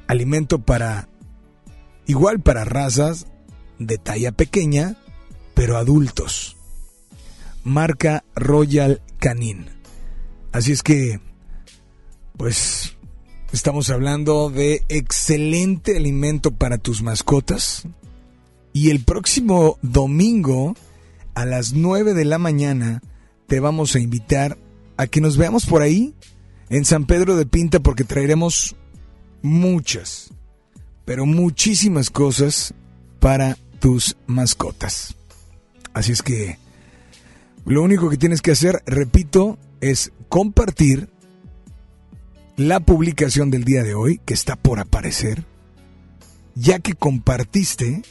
[0.06, 1.08] alimento para,
[2.06, 3.26] igual para razas
[3.78, 4.98] de talla pequeña,
[5.54, 6.56] pero adultos.
[7.62, 9.66] Marca Royal Canin.
[10.52, 11.20] Así es que,
[12.36, 12.96] pues,
[13.52, 17.88] estamos hablando de excelente alimento para tus mascotas.
[18.72, 20.74] Y el próximo domingo,
[21.34, 23.02] a las 9 de la mañana,
[23.46, 24.58] te vamos a invitar
[24.96, 26.14] a que nos veamos por ahí,
[26.68, 28.76] en San Pedro de Pinta, porque traeremos
[29.42, 30.30] muchas,
[31.04, 32.74] pero muchísimas cosas
[33.20, 35.14] para tus mascotas.
[35.94, 36.58] Así es que
[37.64, 41.08] lo único que tienes que hacer, repito, es compartir
[42.56, 45.44] la publicación del día de hoy, que está por aparecer.
[46.54, 48.02] Ya que compartiste,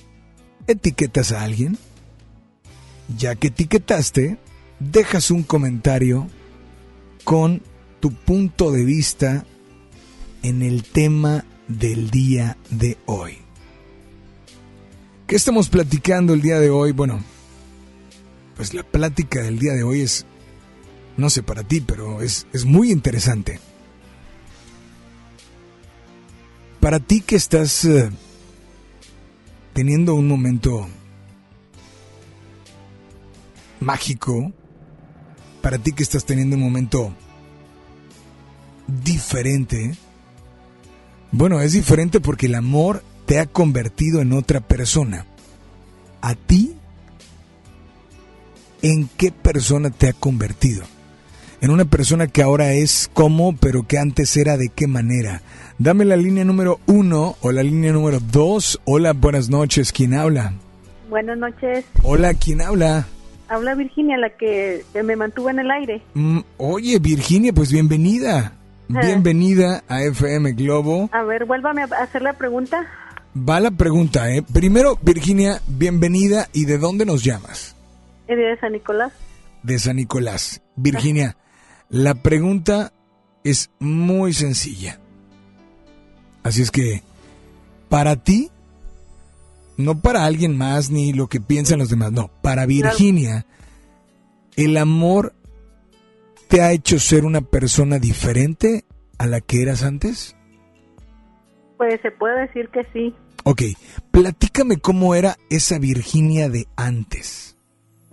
[0.67, 1.77] etiquetas a alguien.
[3.17, 4.37] Ya que etiquetaste,
[4.79, 6.27] dejas un comentario
[7.23, 7.61] con
[7.99, 9.45] tu punto de vista
[10.41, 13.37] en el tema del día de hoy.
[15.27, 16.91] ¿Qué estamos platicando el día de hoy?
[16.91, 17.23] Bueno,
[18.55, 20.25] pues la plática del día de hoy es,
[21.17, 23.59] no sé para ti, pero es, es muy interesante.
[26.79, 28.09] Para ti que estás eh,
[29.73, 30.87] teniendo un momento
[33.79, 34.51] mágico,
[35.61, 37.13] para ti que estás teniendo un momento
[38.87, 39.95] diferente,
[41.31, 45.25] bueno, es diferente porque el amor te ha convertido en otra persona.
[46.21, 46.75] ¿A ti?
[48.83, 50.83] ¿En qué persona te ha convertido?
[51.61, 55.41] En una persona que ahora es como, pero que antes era de qué manera.
[55.79, 58.81] Dame la línea número uno o la línea número dos.
[58.83, 59.93] Hola, buenas noches.
[59.93, 60.51] ¿Quién habla?
[61.09, 61.85] Buenas noches.
[62.03, 63.07] Hola, ¿quién habla?
[63.47, 66.01] Habla Virginia, la que me mantuvo en el aire.
[66.13, 68.51] Mm, oye, Virginia, pues bienvenida.
[68.89, 71.09] Bienvenida a FM Globo.
[71.13, 72.85] A ver, vuélvame a hacer la pregunta.
[73.33, 74.41] Va la pregunta, ¿eh?
[74.41, 76.49] Primero, Virginia, bienvenida.
[76.51, 77.72] ¿Y de dónde nos llamas?
[78.35, 79.13] De San Nicolás.
[79.63, 80.61] De San Nicolás.
[80.75, 81.37] Virginia,
[81.89, 82.93] la pregunta
[83.43, 84.99] es muy sencilla.
[86.43, 87.03] Así es que,
[87.89, 88.49] para ti,
[89.77, 93.45] no para alguien más ni lo que piensan los demás, no, para Virginia,
[94.55, 95.33] el amor
[96.47, 98.85] te ha hecho ser una persona diferente
[99.17, 100.35] a la que eras antes?
[101.77, 103.15] Pues se puede decir que sí.
[103.43, 103.61] Ok,
[104.11, 107.57] platícame cómo era esa Virginia de antes.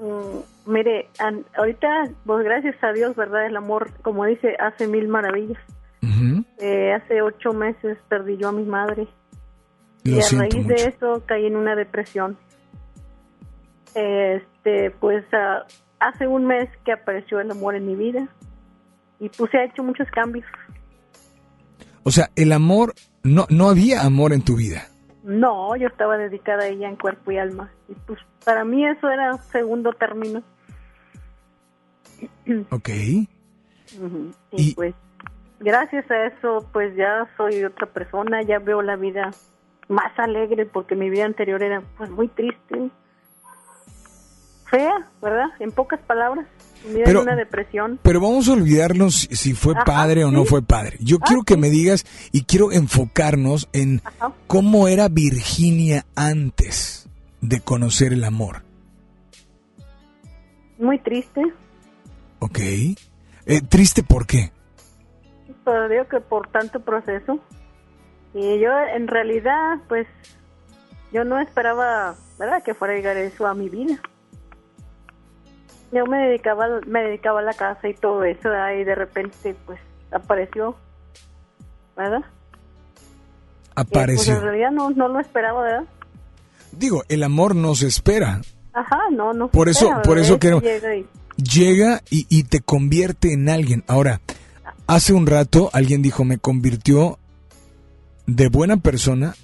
[0.01, 1.09] Mm, mire,
[1.57, 3.47] ahorita, pues gracias a Dios, ¿verdad?
[3.47, 5.61] El amor, como dice, hace mil maravillas.
[6.59, 9.09] Eh, hace ocho meses perdí yo a mi madre.
[10.05, 12.37] y a raíz de eso caí en una depresión.
[13.95, 15.65] Este, pues uh,
[15.99, 18.29] hace un mes que apareció el amor en mi vida
[19.19, 20.47] y pues se ha hecho muchos cambios.
[22.03, 24.90] O sea, el amor, no, no había amor en tu vida.
[25.31, 27.71] No, yo estaba dedicada a ella en cuerpo y alma.
[27.89, 30.43] Y pues para mí eso era segundo término.
[32.71, 32.89] Ok.
[34.01, 34.33] Ujú.
[34.51, 34.95] Y, pues
[35.61, 39.31] gracias a eso pues ya soy otra persona, ya veo la vida
[39.89, 42.91] más alegre porque mi vida anterior era pues muy triste.
[44.71, 45.47] Fea, ¿verdad?
[45.59, 46.47] En pocas palabras.
[47.05, 47.99] Pero- una depresión.
[48.03, 50.49] Pero vamos a olvidarnos si- fue Ajá, padre o no sí.
[50.49, 50.97] fue padre.
[51.01, 54.01] Yo quiero que me digas y quiero enfocarnos en
[54.47, 57.07] cómo era Virginia antes
[57.43, 58.63] de conocer el amor.
[60.79, 61.43] Muy triste.
[62.39, 62.59] ¿Ok?
[62.61, 64.51] Eh, triste, ¿por qué?
[65.65, 67.39] Pero digo que por tanto proceso.
[68.33, 70.07] Y yo en realidad, pues,
[71.13, 74.01] yo no esperaba, ¿verdad?, que fuera a llegar eso a mi vida.
[75.93, 78.75] Yo me dedicaba, me dedicaba a la casa y todo eso, ¿verdad?
[78.81, 79.81] y de repente, pues,
[80.13, 80.77] apareció,
[81.97, 82.21] ¿verdad?
[82.21, 84.35] Y, pues Apareció.
[84.37, 85.85] en realidad no, no lo esperaba, ¿verdad?
[86.73, 88.41] Digo, el amor no se espera.
[88.73, 89.47] Ajá, no, no.
[89.47, 93.49] se Por eso- espera, por eso quiero- llega y- Llega y, y te convierte en
[93.49, 93.83] alguien.
[93.89, 94.21] Ahora,
[94.87, 97.19] hace un rato alguien dijo, me convirtió
[98.27, 99.35] de buena persona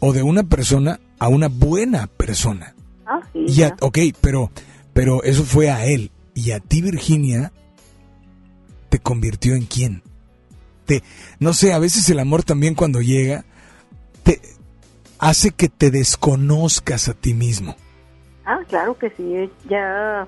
[0.00, 2.74] o de una persona a una buena persona.
[3.06, 3.46] Ah, sí.
[3.48, 4.50] Y a- ok, pero,
[4.96, 6.10] pero eso fue a él.
[6.32, 7.52] Y a ti, Virginia,
[8.88, 10.02] te convirtió en quién?
[10.86, 11.02] Te,
[11.38, 13.44] no sé, a veces el amor también cuando llega,
[14.22, 14.40] te
[15.18, 17.76] hace que te desconozcas a ti mismo.
[18.46, 20.26] Ah, claro que sí, ya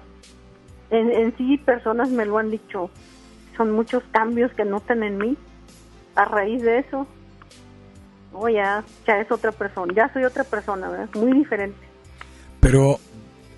[0.91, 2.91] en, en sí personas me lo han dicho,
[3.57, 5.37] son muchos cambios que notan en mí
[6.15, 7.07] a raíz de eso.
[8.35, 11.09] Oh, ya, ya es otra persona, ya soy otra persona, ¿verdad?
[11.15, 11.79] Muy diferente.
[12.61, 13.01] Pero,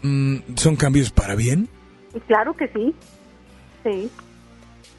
[0.03, 1.69] ¿son cambios para bien?
[2.27, 2.95] Claro que sí,
[3.85, 4.11] sí.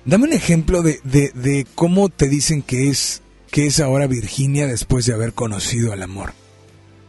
[0.05, 3.21] Dame un ejemplo de, de, de cómo te dicen que es,
[3.51, 6.31] que es ahora Virginia después de haber conocido al amor.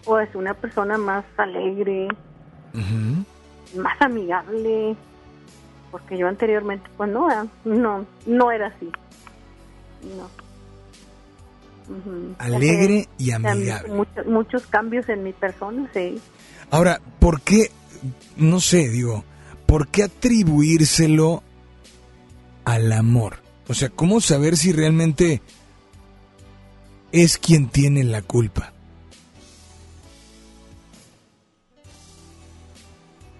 [0.04, 2.08] Pues una persona más alegre,
[3.76, 4.96] más amigable,
[5.90, 7.28] porque yo anteriormente, pues no,
[7.64, 8.90] no, no era así.
[10.16, 10.28] No.
[12.38, 13.92] Alegre y amigable.
[13.92, 16.20] Muchos, muchos cambios en mi persona, sí.
[16.70, 17.70] Ahora, ¿por qué,
[18.36, 19.24] no sé, digo,
[19.66, 21.42] por qué atribuírselo
[22.64, 23.36] al amor?
[23.68, 25.40] O sea, ¿cómo saber si realmente
[27.12, 28.72] es quien tiene la culpa?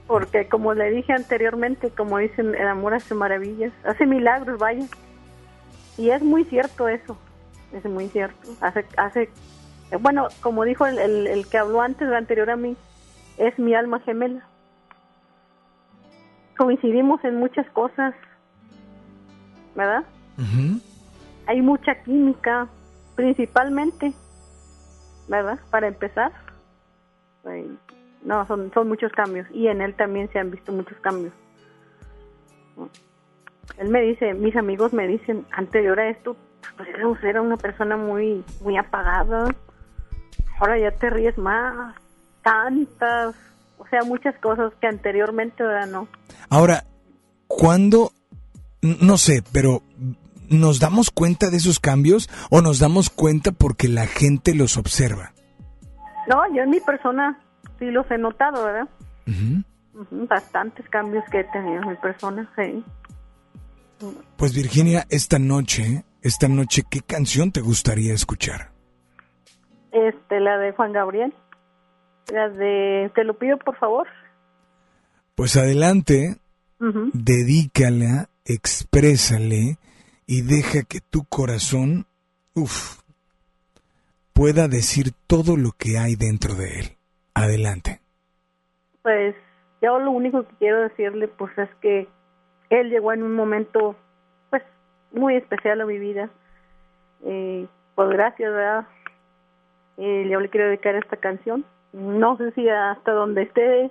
[0.07, 4.87] Porque como le dije anteriormente, como dicen, el amor hace maravillas, hace milagros, vaya.
[5.97, 7.19] Y es muy cierto eso,
[7.73, 8.49] es muy cierto.
[8.61, 9.31] Hace, hace
[10.01, 12.77] bueno, como dijo el, el, el que habló antes, el anterior a mí,
[13.37, 14.47] es mi alma gemela.
[16.63, 18.15] Coincidimos en muchas cosas,
[19.75, 20.05] ¿verdad?
[21.47, 22.69] Hay mucha química,
[23.17, 24.13] principalmente,
[25.27, 25.59] ¿verdad?
[25.73, 26.31] Para empezar.
[28.23, 31.33] No, son, son muchos cambios y en él también se han visto muchos cambios.
[33.79, 36.37] Él me dice, mis amigos me dicen, anterior a esto,
[36.77, 39.49] pues era, era una persona muy, muy apagada.
[40.61, 41.97] Ahora ya te ríes más,
[42.43, 43.35] cantas,
[43.93, 45.87] o sea, muchas cosas que anteriormente ¿verdad?
[45.87, 46.09] no.
[46.49, 46.85] Ahora,
[47.47, 48.13] ¿cuándo,
[48.81, 49.83] no sé, pero
[50.49, 55.35] nos damos cuenta de esos cambios o nos damos cuenta porque la gente los observa?
[56.27, 57.39] No, yo en mi persona
[57.79, 58.89] sí los he notado, ¿verdad?
[60.11, 62.83] Bastantes cambios que he tenido en mi persona, sí.
[64.39, 68.71] Pues Virginia, esta noche, esta noche, ¿qué canción te gustaría escuchar?
[69.93, 71.35] Este, la de Juan Gabriel.
[72.31, 74.07] La de Te lo pido por favor.
[75.35, 76.37] Pues adelante,
[76.81, 77.11] Ujú.
[77.13, 79.79] dedícala, exprésale
[80.27, 82.07] y deja que tu corazón,
[82.55, 83.01] uff,
[84.33, 86.87] pueda decir todo lo que hay dentro de él.
[87.35, 88.01] Adelante.
[89.03, 89.35] Pues
[89.81, 92.09] yo lo único que quiero decirle pues es que
[92.71, 93.97] él llegó en un momento
[94.51, 94.63] pues
[95.13, 96.31] muy especial a mi vida.
[97.25, 98.87] Eh, pues gracias, ¿verdad?
[99.99, 101.65] Eh, yo le quiero dedicar esta canción.
[101.93, 103.91] No sé si hasta donde esté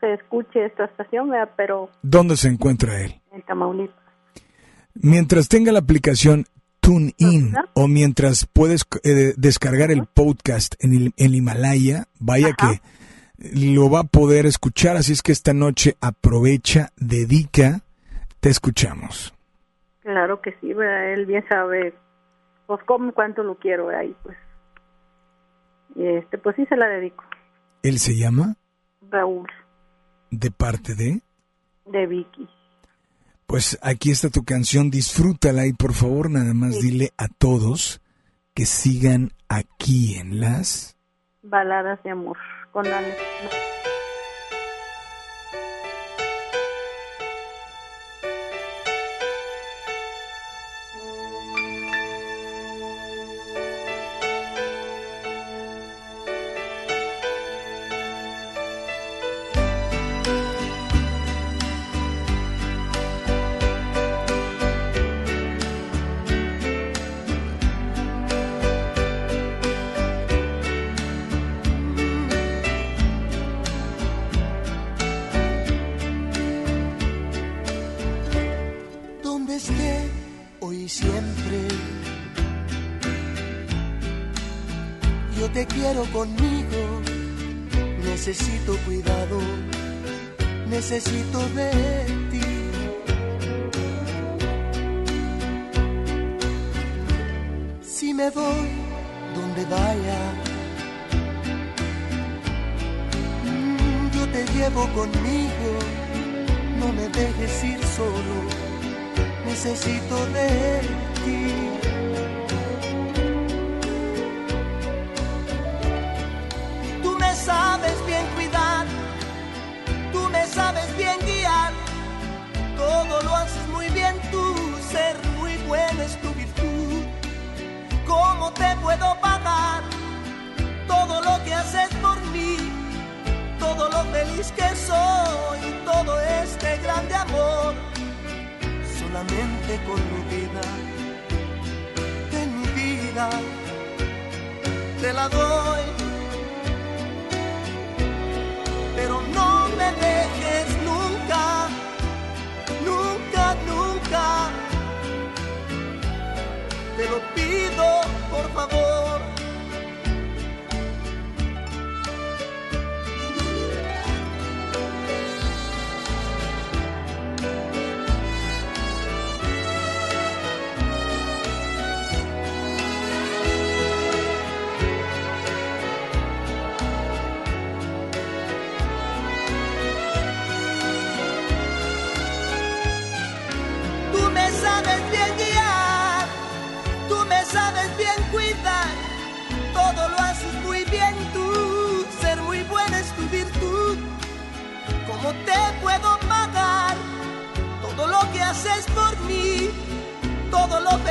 [0.00, 1.50] se escuche esta estación, ¿verdad?
[1.56, 3.20] Pero ¿Dónde se encuentra él?
[3.32, 3.96] en Tamaulipas.
[4.94, 6.44] Mientras tenga la aplicación
[6.80, 12.80] TuneIn o mientras puedes eh, descargar el podcast en el, en Himalaya, vaya que
[13.74, 17.80] lo va a poder escuchar, así es que esta noche aprovecha, dedica,
[18.40, 19.34] te escuchamos.
[20.02, 21.12] Claro que sí, ¿verdad?
[21.14, 21.94] Él bien sabe
[22.66, 23.90] pues cuánto lo quiero.
[24.02, 24.36] Y pues
[25.96, 27.24] y este pues sí se la dedico.
[27.84, 28.56] Él se llama
[29.10, 29.46] Raúl
[30.30, 31.20] de parte de...
[31.84, 32.48] de Vicky.
[33.46, 38.00] Pues aquí está tu canción, disfrútala y por favor nada más dile a todos
[38.54, 40.96] que sigan aquí en las
[41.42, 42.38] baladas de amor
[42.72, 43.18] con Alex.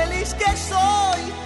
[0.04, 1.43] feliz que soy.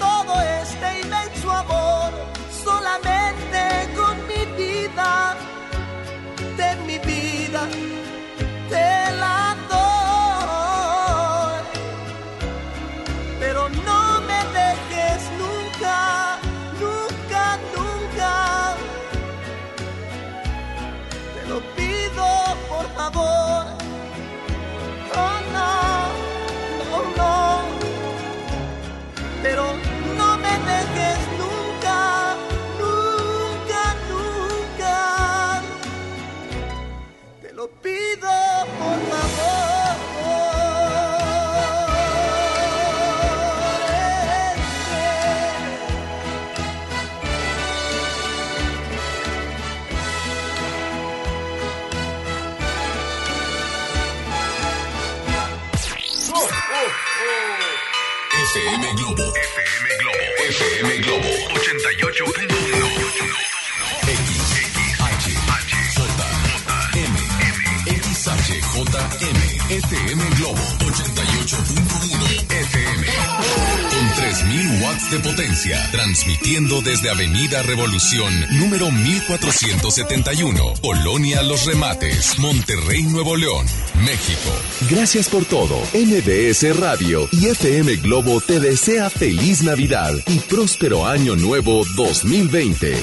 [75.90, 83.64] Transmitiendo desde Avenida Revolución, número 1471, Colonia Los Remates, Monterrey, Nuevo León,
[84.04, 84.50] México.
[84.90, 85.76] Gracias por todo.
[85.94, 92.96] NBS Radio y FM Globo te desea feliz Navidad y próspero año nuevo 2020.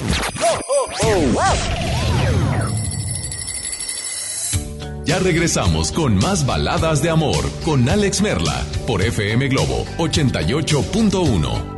[5.06, 11.75] Ya regresamos con más baladas de amor con Alex Merla por FM Globo 88.1.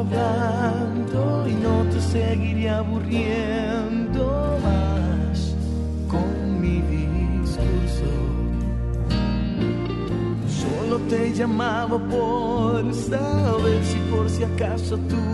[0.00, 5.56] y no te seguiré aburriendo más
[6.06, 8.04] con mi discurso.
[10.46, 15.27] Solo te llamaba por saber si por si acaso tú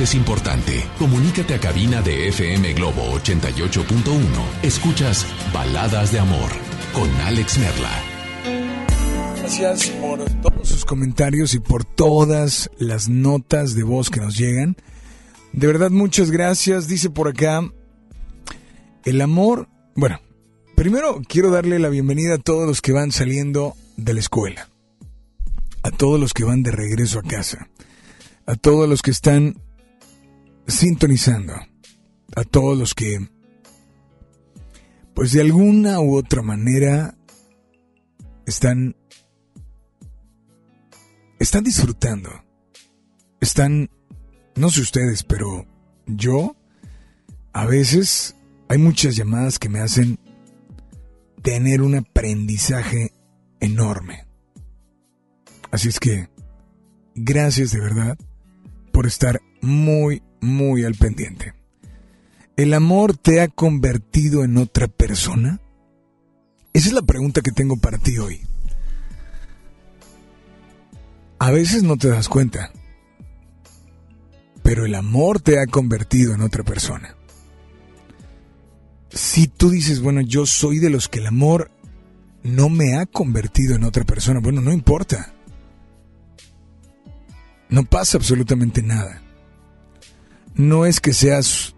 [0.00, 0.84] es importante.
[0.98, 4.20] Comunícate a cabina de FM Globo 88.1.
[4.62, 6.50] Escuchas Baladas de Amor
[6.92, 7.90] con Alex Merla.
[9.38, 14.76] Gracias por todos sus comentarios y por todas las notas de voz que nos llegan.
[15.52, 16.88] De verdad, muchas gracias.
[16.88, 17.62] Dice por acá,
[19.04, 19.68] el amor...
[19.94, 20.20] Bueno,
[20.74, 24.68] primero quiero darle la bienvenida a todos los que van saliendo de la escuela,
[25.82, 27.68] a todos los que van de regreso a casa,
[28.46, 29.56] a todos los que están
[30.66, 31.54] sintonizando.
[32.34, 33.28] A todos los que,
[35.14, 37.16] pues de alguna u otra manera,
[38.46, 38.96] están,
[41.38, 42.30] están disfrutando.
[43.40, 43.90] Están,
[44.54, 45.66] no sé ustedes, pero
[46.06, 46.56] yo,
[47.52, 48.36] a veces,
[48.68, 50.18] hay muchas llamadas que me hacen
[51.42, 53.12] tener un aprendizaje
[53.60, 54.26] enorme.
[55.70, 56.28] Así es que,
[57.14, 58.18] gracias de verdad
[58.92, 61.54] por estar muy, muy al pendiente.
[62.56, 65.60] ¿El amor te ha convertido en otra persona?
[66.72, 68.40] Esa es la pregunta que tengo para ti hoy.
[71.38, 72.72] A veces no te das cuenta,
[74.62, 77.14] pero el amor te ha convertido en otra persona.
[79.10, 81.70] Si tú dices, bueno, yo soy de los que el amor
[82.42, 85.34] no me ha convertido en otra persona, bueno, no importa.
[87.68, 89.22] No pasa absolutamente nada.
[90.56, 91.74] No es que seas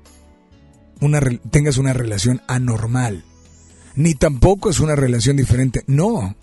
[1.01, 3.25] una tengas una relación anormal,
[3.95, 5.85] ni tampoco es una relación diferente.
[5.87, 6.37] No.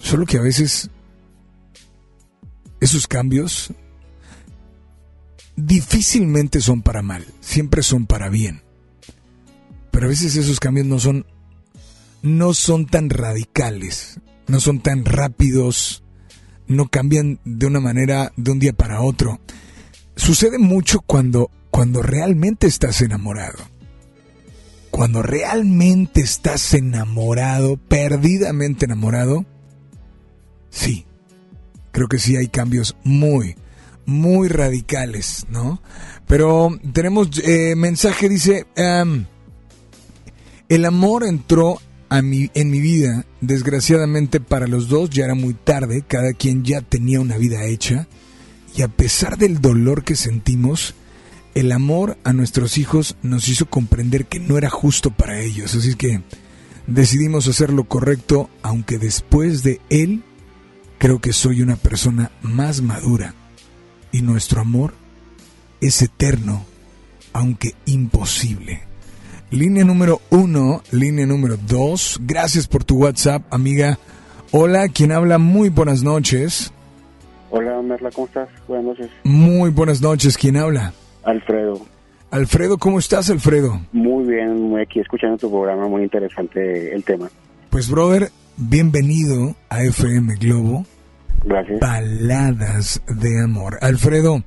[0.00, 0.90] Solo que a veces
[2.80, 3.72] esos cambios
[5.56, 8.62] difícilmente son para mal, siempre son para bien.
[9.90, 11.26] Pero a veces esos cambios no son
[12.22, 16.02] no son tan radicales, no son tan rápidos,
[16.66, 19.40] no cambian de una manera de un día para otro.
[20.18, 23.58] Sucede mucho cuando cuando realmente estás enamorado.
[24.90, 29.46] Cuando realmente estás enamorado, perdidamente enamorado,
[30.70, 31.06] sí,
[31.92, 33.54] creo que sí hay cambios muy,
[34.06, 35.80] muy radicales, ¿no?
[36.26, 38.66] Pero tenemos eh, mensaje, dice,
[40.68, 45.54] el amor entró a mi, en mi vida, desgraciadamente para los dos ya era muy
[45.54, 48.08] tarde, cada quien ya tenía una vida hecha,
[48.78, 50.94] y a pesar del dolor que sentimos,
[51.56, 55.96] el amor a nuestros hijos nos hizo comprender que no era justo para ellos, así
[55.96, 56.22] que
[56.86, 60.22] decidimos hacer lo correcto, aunque después de él
[60.98, 63.34] creo que soy una persona más madura
[64.12, 64.94] y nuestro amor
[65.80, 66.64] es eterno,
[67.32, 68.82] aunque imposible.
[69.50, 72.20] Línea número uno, línea número dos.
[72.20, 73.98] Gracias por tu WhatsApp, amiga.
[74.52, 76.72] Hola, quien habla, muy buenas noches.
[77.50, 78.48] Hola, Merla, ¿cómo estás?
[78.66, 79.10] Buenas noches.
[79.24, 80.92] Muy buenas noches, ¿quién habla?
[81.24, 81.80] Alfredo.
[82.30, 83.80] Alfredo, ¿cómo estás, Alfredo?
[83.92, 87.30] Muy bien, muy aquí escuchando tu programa, muy interesante el tema.
[87.70, 90.84] Pues, brother, bienvenido a FM Globo.
[91.44, 91.80] Gracias.
[91.80, 93.78] Baladas de amor.
[93.80, 94.42] Alfredo,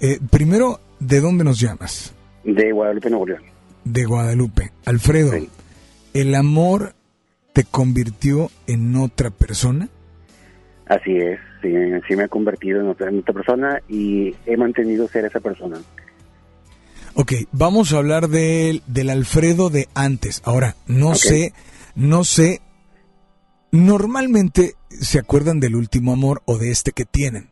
[0.00, 2.14] eh, primero, ¿de dónde nos llamas?
[2.44, 3.42] De Guadalupe, Nuevo León.
[3.84, 4.70] De Guadalupe.
[4.84, 5.32] Alfredo,
[6.14, 6.94] ¿el amor
[7.52, 9.88] te convirtió en otra persona?
[10.86, 11.72] Así es, sí,
[12.06, 15.78] sí me he convertido en otra, persona y he mantenido ser esa persona.
[17.14, 20.40] Ok, vamos a hablar del, del Alfredo de antes.
[20.44, 21.52] Ahora, no sé,
[21.94, 22.60] no sé,
[23.72, 27.50] normalmente se acuerdan del último amor o de este que tienen.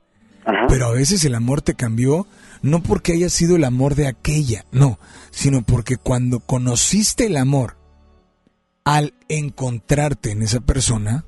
[0.68, 2.26] Pero a veces el amor te cambió
[2.62, 4.98] no porque haya sido el amor de aquella, no,
[5.30, 7.76] sino porque cuando conociste el amor,
[8.84, 11.24] al encontrarte en esa persona,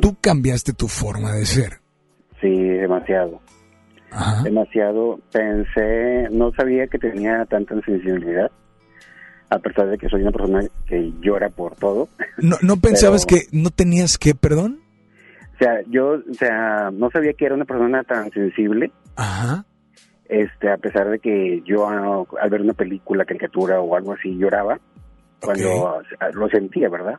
[0.00, 1.80] tú cambiaste tu forma de ser.
[2.40, 3.40] Sí, demasiado.
[4.42, 5.20] Demasiado.
[5.32, 8.50] Pensé, no sabía que tenía tanta sensibilidad,
[9.48, 12.08] a pesar de que soy una persona que llora por todo.
[12.38, 14.80] ¿No, no pensabas que no tenías que, perdón?
[15.54, 18.90] O sea, yo, o sea, no sabía que era una persona tan sensible.
[19.16, 19.64] Ajá.
[20.28, 24.80] Este, a pesar de que yo al ver una película, caricatura o algo así lloraba,
[25.40, 27.18] cuando lo sentía, ¿verdad?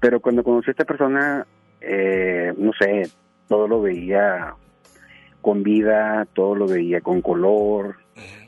[0.00, 1.46] Pero cuando conocí a esta persona,
[1.80, 3.10] eh, no sé,
[3.48, 4.54] todo lo veía
[5.40, 7.96] con vida, todo lo veía con color,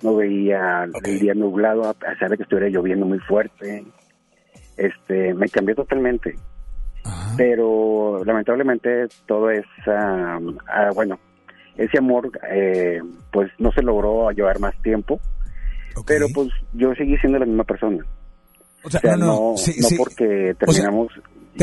[0.03, 3.85] no veía el día nublado a pesar de que estuviera lloviendo muy fuerte.
[4.77, 6.35] Este, me cambió totalmente.
[7.37, 10.39] Pero lamentablemente todo es, ah,
[10.95, 11.19] bueno,
[11.77, 13.01] ese amor eh,
[13.33, 15.19] pues no se logró llevar más tiempo,
[16.07, 18.05] pero pues yo seguí siendo la misma persona.
[18.83, 21.13] O sea, no, no, porque terminamos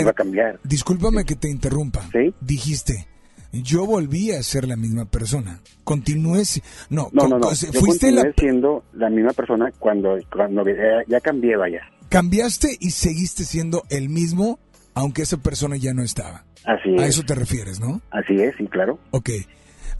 [0.02, 0.60] iba a cambiar.
[0.64, 2.10] Discúlpame que te interrumpa.
[2.42, 3.08] Dijiste,
[3.52, 5.62] yo volví a ser la misma persona.
[5.84, 6.44] Continué.
[6.90, 7.54] No, no, no.
[7.54, 10.64] Yo fuiste siendo la misma persona cuando, cuando
[11.08, 11.82] ya, cambié, vaya.
[12.10, 14.60] Cambiaste y seguiste siendo el mismo,
[14.94, 16.46] aunque esa persona ya no estaba.
[16.66, 17.02] Así es.
[17.02, 18.02] A eso te refieres, ¿no?
[18.12, 19.00] Así es, sí, claro.
[19.12, 19.30] Ok.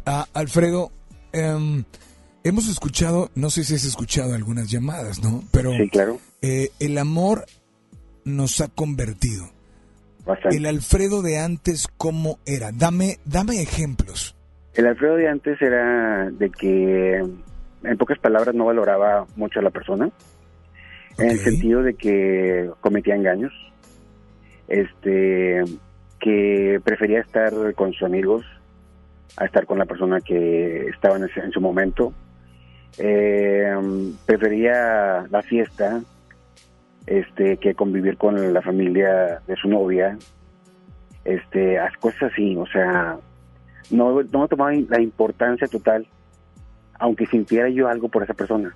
[0.06, 0.92] Ah, Alfredo,
[1.32, 1.84] em,
[2.44, 5.44] hemos escuchado, no sé si has escuchado algunas llamadas, ¿no?
[5.52, 6.20] Pero sí, claro.
[6.42, 7.46] Eh, el amor
[8.24, 9.50] nos ha convertido.
[10.52, 12.72] El Alfredo de antes, ¿cómo era?
[12.74, 14.36] Dame, dame ejemplos.
[14.74, 19.70] El Alfredo de antes era de que, en pocas palabras, no valoraba mucho a la
[19.72, 20.10] persona,
[21.18, 23.52] en el sentido de que cometía engaños,
[24.68, 25.64] este,
[26.20, 28.46] que prefería estar con sus amigos,
[29.38, 32.14] a estar con la persona que estaba en, ese- en su momento.
[33.00, 33.72] Eh,
[34.26, 36.02] prefería la fiesta
[37.08, 40.18] este que convivir con la familia de su novia
[41.26, 43.18] este haz cosas así o sea
[43.90, 46.06] no, no me tomaba la importancia total
[47.00, 48.76] aunque sintiera yo algo por esa persona.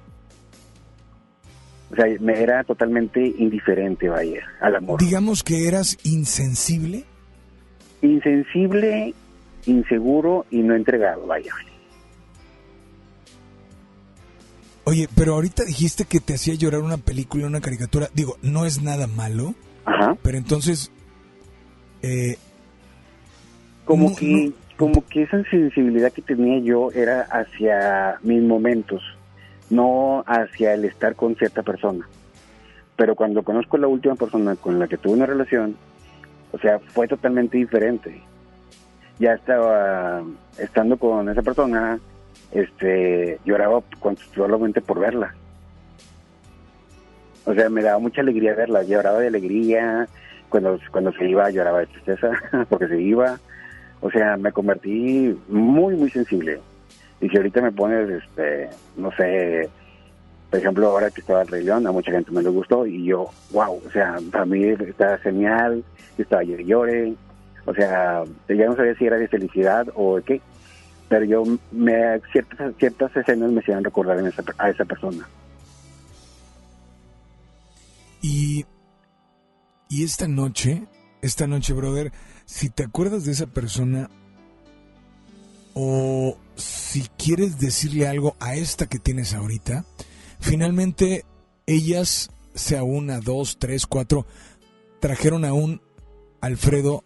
[1.91, 4.99] O sea me era totalmente indiferente vaya al amor.
[4.99, 7.03] Digamos que eras insensible.
[8.01, 9.13] insensible
[9.65, 11.53] inseguro y no entregado vaya
[14.83, 18.09] Oye, pero ahorita dijiste que te hacía llorar una película, una caricatura.
[18.13, 19.53] Digo, no es nada malo.
[19.85, 20.15] Ajá.
[20.21, 20.91] Pero entonces,
[22.01, 22.37] eh,
[23.85, 29.03] como No, que como que esa sensibilidad que tenía yo era hacia mis momentos
[29.69, 32.07] no hacia el estar con cierta persona
[32.95, 35.75] pero cuando conozco a la última persona con la que tuve una relación
[36.51, 38.23] o sea fue totalmente diferente
[39.19, 40.23] ya estaba
[40.57, 41.99] estando con esa persona
[42.51, 43.81] este lloraba
[44.33, 45.33] solamente por verla.
[47.45, 50.07] O sea me daba mucha alegría verla lloraba de alegría.
[50.49, 52.31] Cuando cuando se iba lloraba de tristeza
[52.69, 53.39] porque se iba.
[54.01, 56.59] O sea, me convertí muy, muy sensible.
[57.21, 58.67] Y si ahorita me pones, este,
[58.97, 59.69] no sé,
[60.49, 63.29] por ejemplo, ahora que estaba el Rey a mucha gente me lo gustó y yo,
[63.51, 65.83] wow, o sea, para mí estaba genial,
[66.17, 67.13] estaba llore llore,
[67.65, 70.41] o sea, ya no sabía si era de felicidad o de qué,
[71.11, 71.43] pero yo,
[71.73, 75.27] me, ciertas, ciertas escenas me hacían recordar en esa- a esa persona.
[78.21, 78.65] y,
[79.89, 80.83] y esta noche,
[81.21, 82.13] esta noche, brother,
[82.45, 84.09] si te acuerdas de esa persona
[85.73, 89.83] o si quieres decirle algo a esta que tienes ahorita,
[90.39, 91.25] finalmente
[91.65, 94.25] ellas, sea una, dos, tres, cuatro,
[95.01, 95.81] trajeron a un
[96.41, 97.03] Alfredo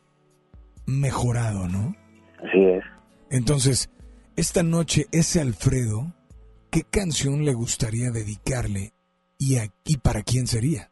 [0.85, 1.95] mejorado, ¿no?
[2.39, 2.83] Así es.
[3.29, 3.89] Entonces,
[4.35, 6.13] esta noche, ese Alfredo,
[6.71, 8.91] ¿qué canción le gustaría dedicarle
[9.37, 10.89] y, a- y para quién sería?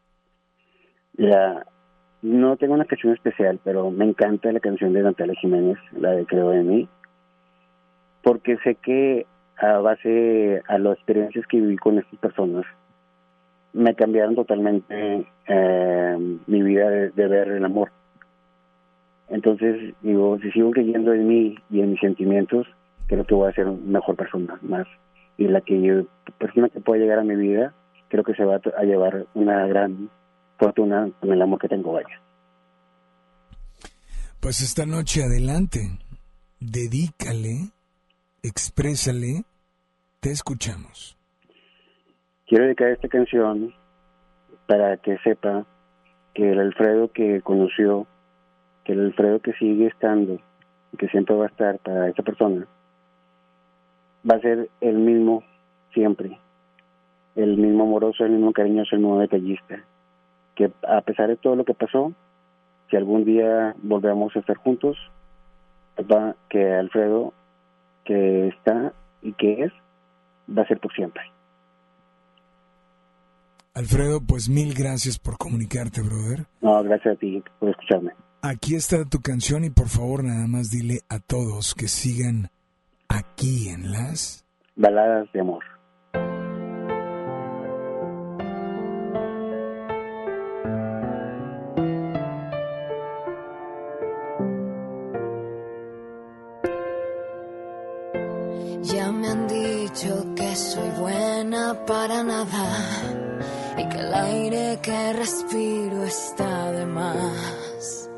[2.21, 6.25] No tengo una canción especial, pero me encanta la canción de Natalia Jiménez, la de
[6.25, 6.89] Creo en mí,
[8.23, 9.25] porque sé que
[9.57, 12.65] a base a las experiencias que viví con estas personas,
[13.73, 17.91] me cambiaron totalmente eh, mi vida de, de ver el amor.
[19.29, 22.67] Entonces, digo, si sigo creyendo en mí y en mis sentimientos,
[23.07, 24.87] creo que voy a ser una mejor persona más.
[25.37, 26.05] Y la que yo,
[26.37, 27.73] persona que pueda llegar a mi vida,
[28.09, 30.09] creo que se va a llevar una gran
[30.57, 32.21] fortuna con el amor que tengo, vaya.
[34.39, 35.79] Pues esta noche adelante,
[36.59, 37.71] dedícale,
[38.43, 39.45] exprésale,
[40.19, 41.17] te escuchamos.
[42.45, 43.73] Quiero dedicar esta canción
[44.67, 45.65] para que sepa
[46.33, 48.05] que el Alfredo que conoció,
[48.83, 50.39] que el Alfredo que sigue estando,
[50.97, 52.67] que siempre va a estar para esta persona,
[54.29, 55.43] va a ser el mismo
[55.93, 56.39] siempre,
[57.35, 59.83] el mismo amoroso, el mismo cariñoso, el mismo detallista,
[60.55, 62.13] que a pesar de todo lo que pasó,
[62.89, 64.97] si algún día volvemos a estar juntos,
[65.99, 67.33] va que Alfredo
[68.05, 69.71] que está y que es,
[70.49, 71.23] va a ser por siempre.
[73.73, 76.45] Alfredo, pues mil gracias por comunicarte, brother.
[76.61, 78.11] No, gracias a ti por escucharme.
[78.41, 82.49] Aquí está tu canción y por favor nada más dile a todos que sigan
[83.13, 84.43] aquí en las...
[84.75, 85.63] Baladas de amor.
[98.81, 102.67] Ya me han dicho que soy buena para nada
[103.77, 108.09] y que el aire que respiro está de más.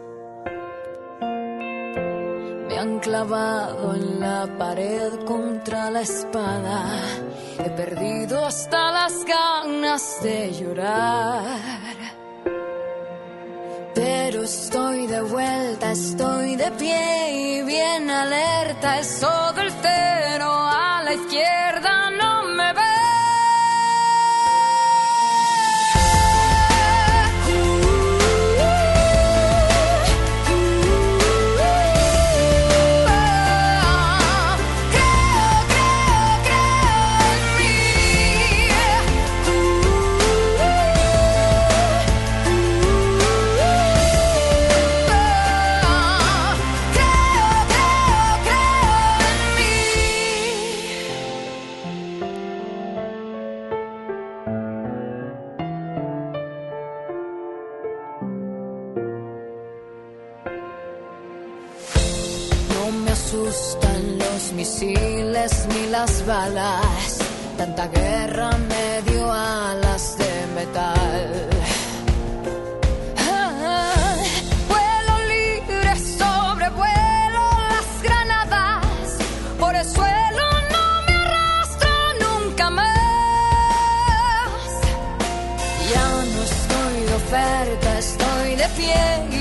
[2.67, 4.04] Me han clavado en
[4.47, 6.85] pared contra la espada.
[7.57, 11.43] He perdido hasta las ganas de llorar.
[13.93, 18.99] Pero estoy de vuelta, estoy de pie y bien alerta.
[18.99, 21.84] Es todo el cero a la izquierda,
[88.75, 89.34] pie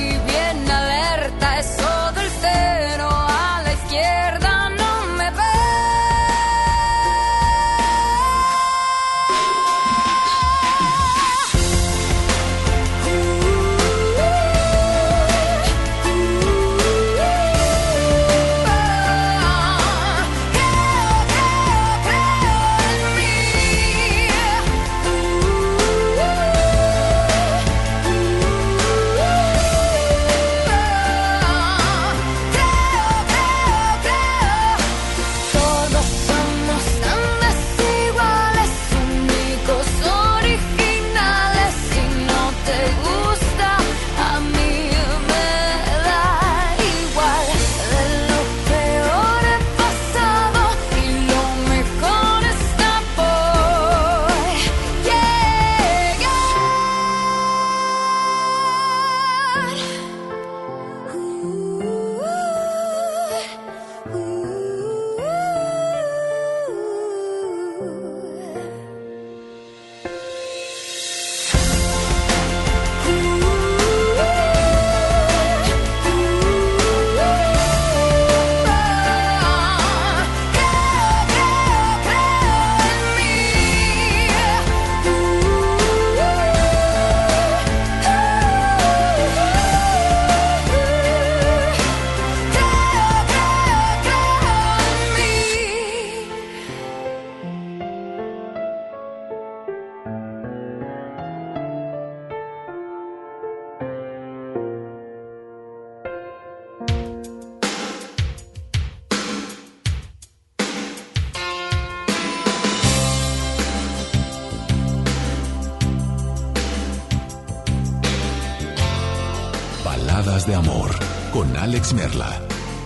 [120.46, 120.90] De Amor
[121.32, 122.40] con Alex Merla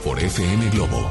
[0.04, 1.10] por FM Globo.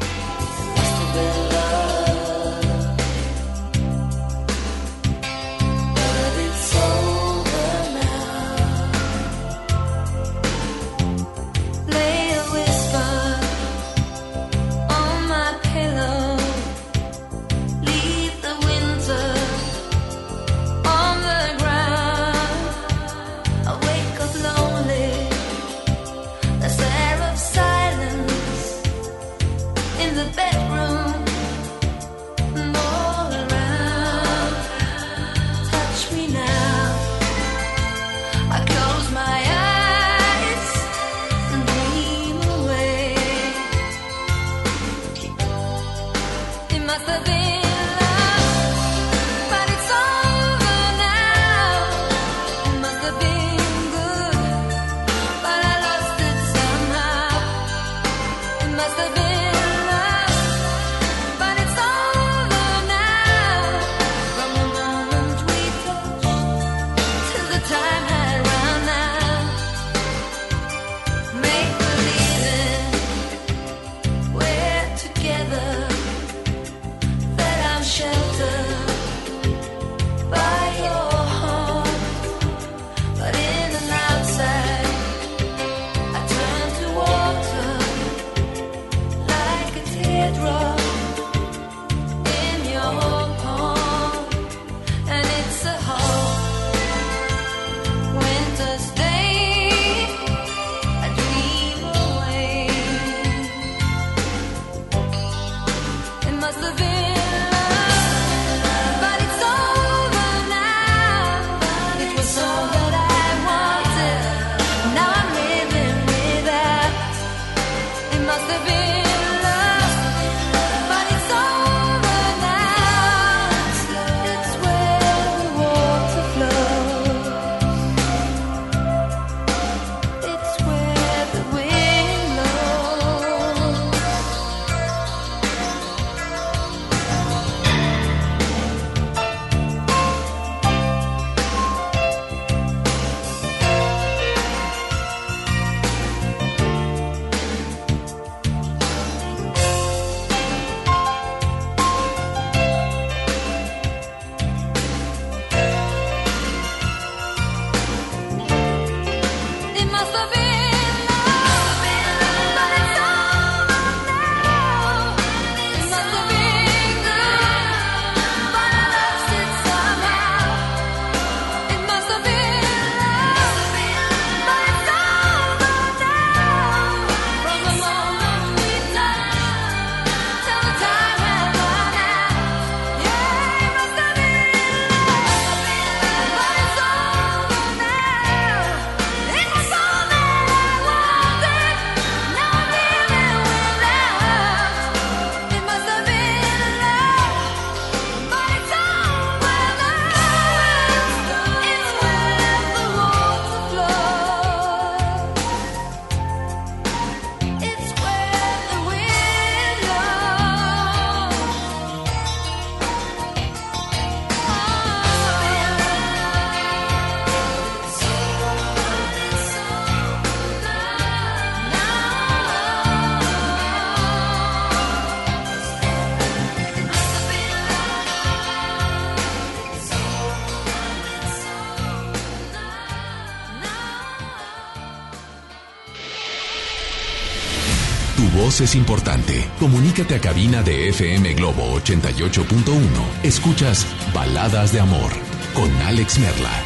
[238.47, 239.43] Voz es importante.
[239.59, 242.79] Comunícate a cabina de FM Globo 88.1.
[243.23, 245.11] Escuchas Baladas de Amor
[245.53, 246.63] con Alex Merla.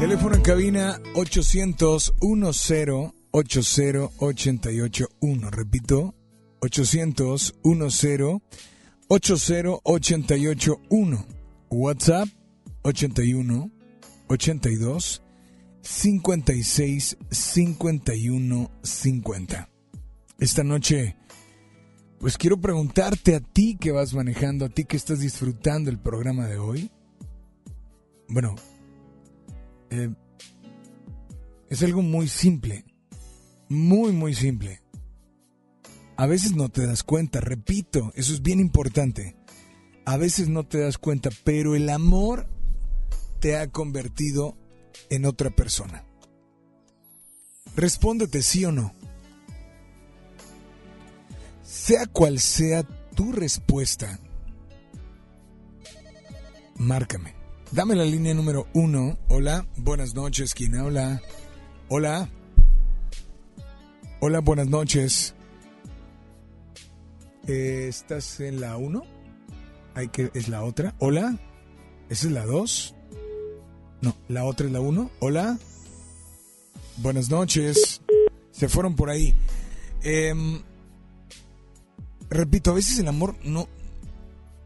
[0.00, 5.50] Teléfono en cabina 800 10 80 881.
[5.50, 6.14] Repito,
[6.60, 8.71] 800 10
[9.14, 11.26] 80 881.
[11.68, 12.28] WhatsApp
[12.82, 13.70] 81
[14.28, 15.22] 82
[15.82, 19.68] 56 51 50.
[20.38, 21.16] Esta noche,
[22.20, 26.46] pues quiero preguntarte a ti que vas manejando, a ti que estás disfrutando el programa
[26.46, 26.90] de hoy.
[28.28, 28.54] Bueno,
[29.90, 30.08] eh,
[31.68, 32.86] es algo muy simple,
[33.68, 34.81] muy, muy simple.
[36.22, 39.34] A veces no te das cuenta, repito, eso es bien importante.
[40.04, 42.46] A veces no te das cuenta, pero el amor
[43.40, 44.56] te ha convertido
[45.10, 46.04] en otra persona.
[47.74, 48.94] Respóndete sí o no.
[51.64, 52.84] Sea cual sea
[53.16, 54.20] tu respuesta,
[56.76, 57.34] márcame.
[57.72, 59.18] Dame la línea número uno.
[59.28, 60.54] Hola, buenas noches.
[60.54, 61.20] ¿Quién habla?
[61.88, 62.30] Hola.
[64.20, 65.34] Hola, buenas noches.
[67.46, 69.02] Eh, ¿Estás en la uno?
[69.94, 70.94] Hay que, ¿Es la otra?
[70.98, 71.38] Hola.
[72.08, 72.94] ¿Esa es la dos?
[74.00, 75.10] No, la otra es la uno.
[75.20, 75.58] Hola.
[76.98, 78.00] Buenas noches.
[78.50, 79.34] Se fueron por ahí.
[80.02, 80.60] Em,
[82.28, 83.68] repito, a veces el amor no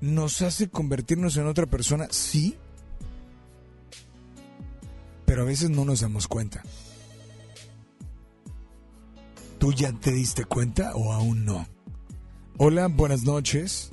[0.01, 2.57] nos hace convertirnos en otra persona, sí,
[5.25, 6.63] pero a veces no nos damos cuenta.
[9.59, 11.67] ¿Tú ya te diste cuenta o aún no?
[12.59, 13.93] Hola, buenas noches.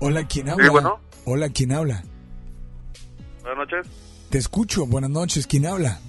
[0.00, 0.64] Hola, ¿quién habla?
[0.64, 1.00] Sí, bueno.
[1.26, 2.02] Hola, ¿quién habla?
[3.42, 3.86] Buenas noches.
[4.30, 6.00] Te escucho, buenas noches, ¿quién habla?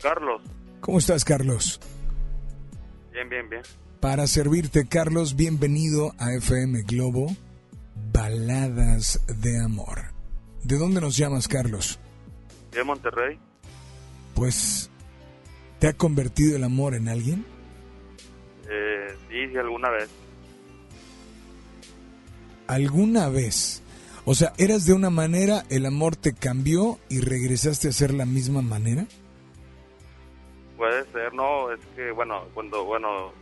[0.00, 0.40] Carlos.
[0.80, 1.80] ¿Cómo estás, Carlos?
[3.12, 3.62] Bien, bien, bien.
[3.98, 7.26] Para servirte, Carlos, bienvenido a FM Globo,
[8.12, 10.12] Baladas de Amor.
[10.62, 11.98] ¿De dónde nos llamas, Carlos?
[12.70, 13.36] De Monterrey.
[14.36, 14.90] Pues,
[15.80, 17.44] ¿te ha convertido el amor en alguien?
[18.70, 20.08] Eh, sí, sí, alguna vez.
[22.66, 23.82] ¿Alguna vez?
[24.24, 28.26] O sea, ¿eras de una manera, el amor te cambió y regresaste a ser la
[28.26, 29.06] misma manera?
[30.76, 33.32] Puede ser, no, es que, bueno, cuando, bueno,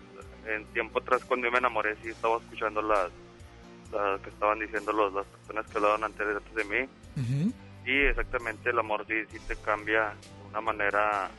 [0.47, 3.11] en tiempo atrás cuando yo me enamoré, sí estaba escuchando las,
[3.93, 6.89] las que estaban diciendo los, las personas que hablaban antes de mí.
[7.85, 11.31] Sí, exactamente, el amor sí, sí te cambia de una manera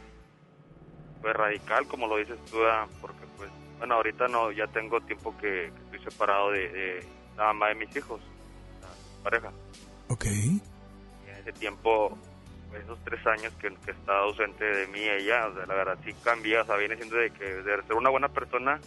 [1.22, 2.58] pues radical, como lo dices tú,
[3.02, 3.50] porque pues,
[3.80, 7.04] bueno, ahorita no, ya tengo tiempo que, que estoy separado de, de,
[7.38, 8.22] la mamá de mis hijos,
[8.82, 9.52] la pareja.
[10.10, 10.26] Ok.
[10.26, 10.62] Y
[11.30, 12.18] en ese tiempo,
[12.84, 16.14] esos tres años que, que está ausente de mí ella, o sea, la verdad sí
[16.24, 18.80] cambia, o sea, viene siendo de que de ser una buena persona,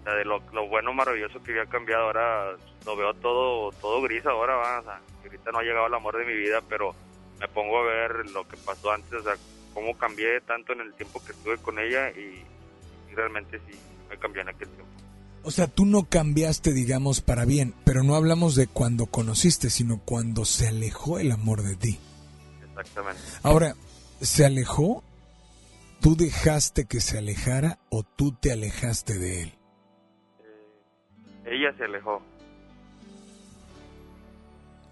[0.00, 2.56] o sea, de lo, lo bueno, maravilloso que había cambiado, ahora
[2.86, 6.16] lo veo todo todo gris ahora, va, o sea, ahorita no ha llegado el amor
[6.16, 6.94] de mi vida, pero
[7.38, 9.34] me pongo a ver lo que pasó antes, o sea,
[9.74, 12.44] cómo cambié tanto en el tiempo que estuve con ella y,
[13.10, 13.78] y realmente sí
[14.08, 14.90] me cambió en aquel tiempo.
[15.42, 20.00] O sea, tú no cambiaste, digamos, para bien, pero no hablamos de cuando conociste, sino
[20.04, 21.98] cuando se alejó el amor de ti.
[22.68, 23.20] Exactamente.
[23.42, 23.74] Ahora,
[24.20, 25.02] ¿se alejó?
[26.00, 29.54] ¿Tú dejaste que se alejara o tú te alejaste de él?
[31.46, 32.22] Ella se alejó.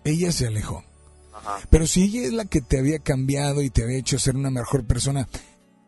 [0.04, 0.84] Ella se alejó.
[1.34, 1.58] Ajá.
[1.70, 4.50] Pero si ella es la que te había cambiado y te había hecho ser una
[4.50, 5.28] mejor persona,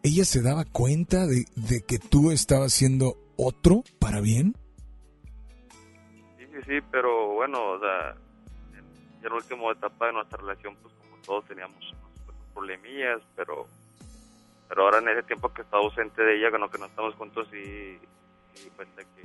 [0.03, 4.55] ¿ella se daba cuenta de, de que tú estabas siendo otro para bien?
[6.39, 8.15] Sí, sí, sí, pero bueno, o sea,
[8.77, 13.67] en, la última etapa de nuestra relación, pues como todos teníamos unos problemillas, pero
[14.71, 17.17] pero ahora en ese tiempo que estaba ausente de ella, con lo que no estamos
[17.17, 17.99] juntos, sí,
[18.55, 19.23] sí cuenta que,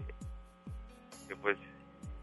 [1.27, 1.55] que pues,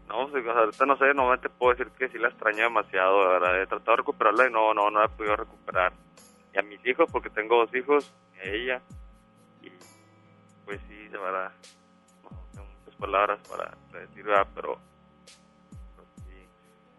[0.09, 3.65] no, ahorita no sé, no te puedo decir que sí la extraño demasiado, verdad, he
[3.65, 5.93] tratado de recuperarla y no, no, no la he podido recuperar.
[6.53, 8.81] Y a mis hijos, porque tengo dos hijos, y a ella,
[9.61, 9.71] y
[10.65, 11.82] pues sí, de verdad, no
[13.03, 14.47] palabras para, decir, ¿verdad?
[14.55, 14.79] pero
[15.95, 16.47] pero sí,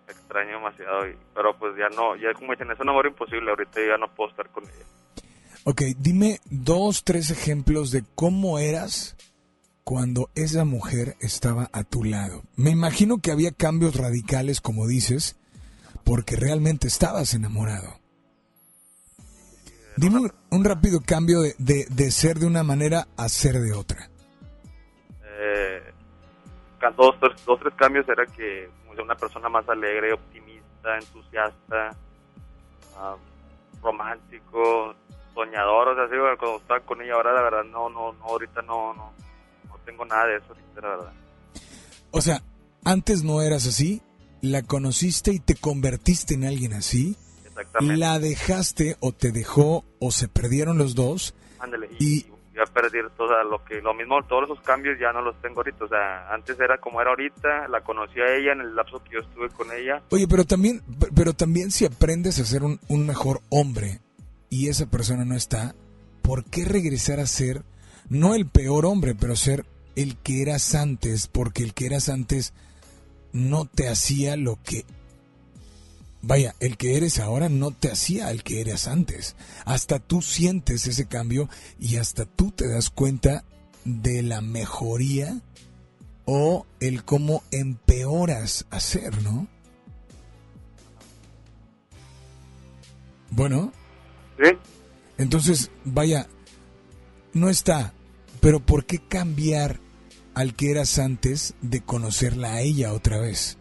[0.07, 3.81] extraño demasiado, y, pero pues ya no, ya como dicen, es un amor imposible, ahorita
[3.81, 4.85] ya no puedo estar con ella.
[5.65, 9.17] Ok, dime dos, tres ejemplos de cómo eras
[9.83, 12.43] cuando esa mujer estaba a tu lado.
[12.55, 15.37] Me imagino que había cambios radicales, como dices,
[16.05, 17.99] porque realmente estabas enamorado.
[19.97, 23.73] Dime un, un rápido cambio de, de, de ser de una manera a ser de
[23.73, 24.11] otra.
[26.91, 31.97] Dos, tres, dos, tres cambios era que como una persona más alegre, optimista, entusiasta,
[33.83, 34.95] romántico,
[35.35, 38.63] soñador, o sea, sí, cuando estaba con ella ahora la verdad no, no, no, ahorita
[38.63, 39.13] no, no,
[39.69, 41.13] no tengo nada de eso, ahorita, la verdad.
[42.13, 42.41] O sea,
[42.85, 44.01] antes no eras así,
[44.41, 47.97] la conociste y te convertiste en alguien así, Exactamente.
[47.97, 52.73] la dejaste o te dejó o se perdieron los dos Ándale, y, y voy a
[52.73, 55.89] perder todo lo que, lo mismo, todos esos cambios ya no los tengo ahorita, o
[55.89, 59.21] sea, antes era como era ahorita, la conocí a ella en el lapso que yo
[59.21, 60.83] estuve con ella, Oye, pero también,
[61.15, 64.01] pero también si aprendes a ser un, un mejor hombre
[64.49, 65.75] y esa persona no está,
[66.23, 67.65] ¿por qué regresar a ser
[68.09, 69.65] no el peor hombre, pero ser
[69.97, 71.27] el que eras antes?
[71.27, 72.55] Porque el que eras antes
[73.33, 74.85] no te hacía lo que...
[76.27, 79.37] Vaya, el que eres ahora no te hacía el que eras antes.
[79.67, 83.45] Hasta tú sientes ese cambio y hasta tú te das cuenta
[83.85, 85.43] de la mejoría
[86.25, 89.47] o el cómo empeoras a ser, ¿no?
[93.31, 93.71] Bueno.
[94.43, 94.57] ¿Sí?
[95.19, 96.27] Entonces, vaya,
[97.35, 97.93] no está,
[98.41, 99.79] pero ¿por qué cambiar
[100.33, 103.59] al que eras antes de conocerla a ella otra vez?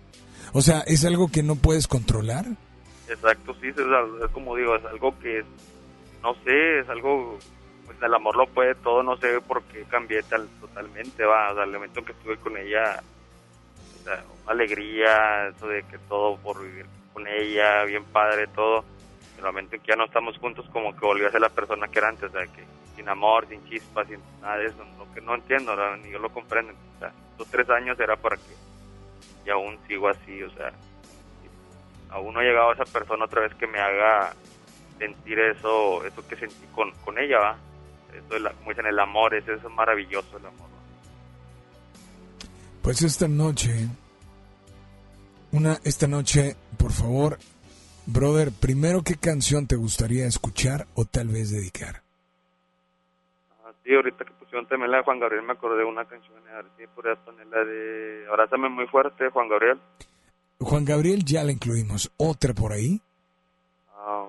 [0.54, 2.46] O sea, ¿es algo que no puedes controlar?
[3.10, 5.44] Exacto, sí, es, es como digo, es algo que
[6.24, 7.38] no sé, es algo,
[7.86, 11.56] pues el amor lo puede todo, no sé por qué cambié tal, totalmente, va, o
[11.56, 13.04] sea, el momento que estuve con ella,
[14.00, 18.86] o sea, alegría, eso de que todo por vivir con ella, bien padre, todo,
[19.38, 21.90] el momento en que ya no estamos juntos, como que volvió a ser la persona
[21.90, 22.64] que era antes, o sea, que
[22.96, 26.30] sin amor, sin chispas, sin nada de eso, lo que no entiendo, ni yo lo
[26.30, 28.56] comprendo, o sea, estos tres años era para que,
[29.46, 30.72] y aún sigo así, o sea,
[32.10, 34.34] aún no ha llegado esa persona otra vez que me haga
[35.00, 37.58] sentir eso eso que sentí con, con ella va
[38.16, 40.70] eso de la- como dicen el amor es eso es maravilloso el amor
[42.84, 43.88] Pues esta noche,
[45.52, 47.40] una, esta noche, por favor,
[48.06, 52.03] brother, primero, ¿qué canción te gustaría escuchar o tal vez dedicar?
[53.84, 56.62] Sí ahorita que pusieron también la de Juan Gabriel me acordé de una canción a
[56.62, 59.80] ver podría poner la de Abrázame muy fuerte Juan Gabriel
[60.60, 62.10] Juan Gabriel ya la incluimos.
[62.16, 63.02] ¿Otra por ahí?
[63.96, 64.28] Ah,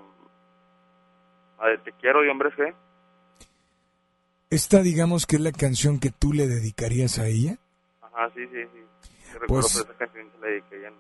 [1.61, 2.75] la de Te quiero y hombres G
[4.51, 7.57] Esta, digamos que es la canción que tú le dedicarías a ella.
[8.03, 10.97] ajá sí sí sí recuerdo Pues- por esa canción se la dediqué ya no.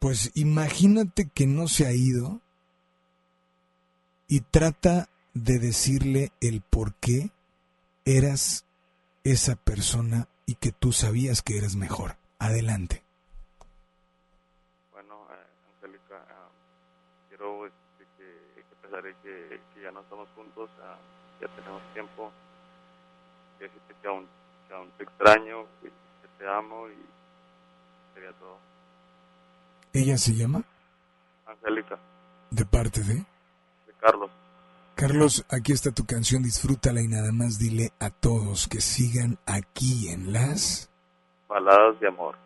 [0.00, 2.40] Pues imagínate que no se ha ido
[4.28, 7.30] y trata de decirle el por qué
[8.04, 8.64] eras
[9.24, 12.16] esa persona y que tú sabías que eras mejor.
[12.38, 13.02] Adelante.
[14.92, 16.48] Bueno, eh, Angélica, ah,
[17.28, 17.74] quiero este,
[18.16, 20.96] que, de que, que ya no estamos juntos, ah,
[21.40, 22.30] ya tenemos tiempo,
[23.58, 23.70] que
[24.02, 24.28] que aún,
[24.68, 28.58] que aún te extraño, que, que te amo y sería todo.
[29.92, 30.62] Ella se llama
[31.46, 31.98] Angélica,
[32.50, 34.30] de parte de de Carlos.
[34.94, 35.44] Carlos.
[35.50, 40.32] Aquí está tu canción, disfrútala y nada más dile a todos que sigan aquí en
[40.32, 40.90] las
[41.48, 42.36] Baladas de amor.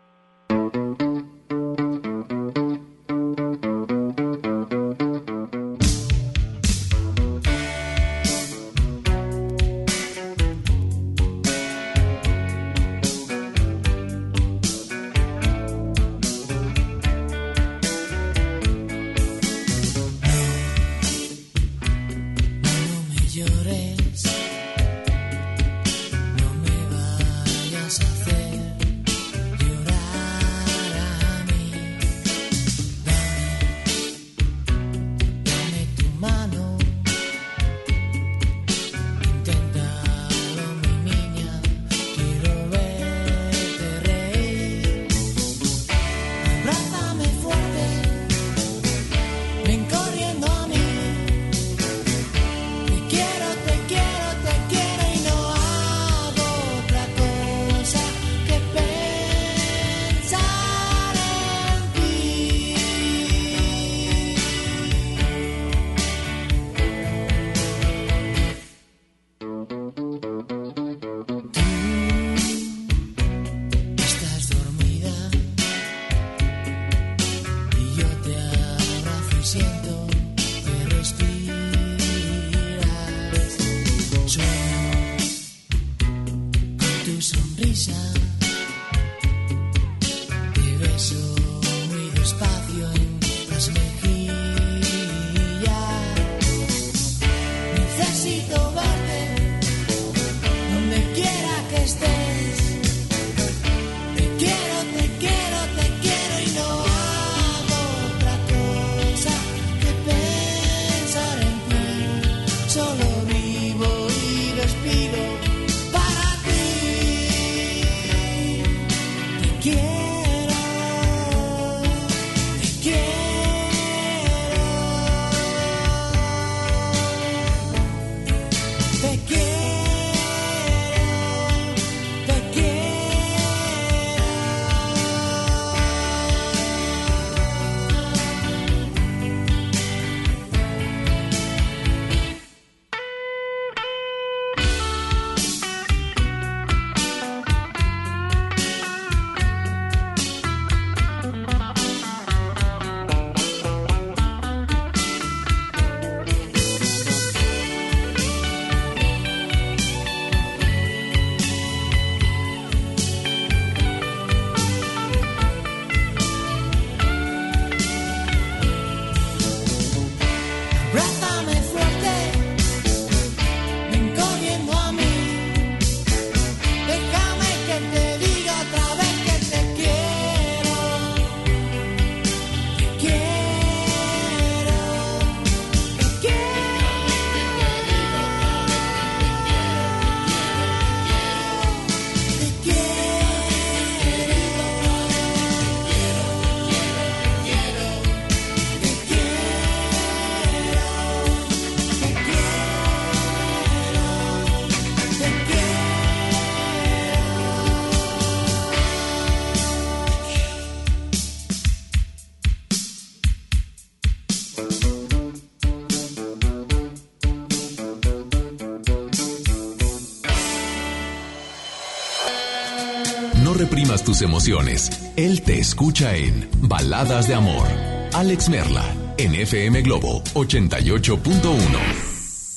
[224.21, 224.89] Emociones.
[225.15, 227.67] Él te escucha en Baladas de Amor.
[228.13, 232.09] Alex Merla, en FM Globo 88.1.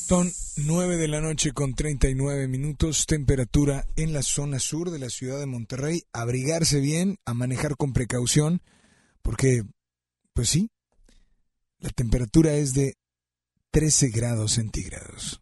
[0.07, 5.11] Son 9 de la noche con 39 minutos, temperatura en la zona sur de la
[5.11, 6.05] ciudad de Monterrey.
[6.13, 8.63] Abrigarse bien, a manejar con precaución,
[9.23, 9.63] porque,
[10.35, 10.71] pues sí,
[11.79, 12.97] la temperatura es de
[13.73, 15.42] 13 grados centígrados.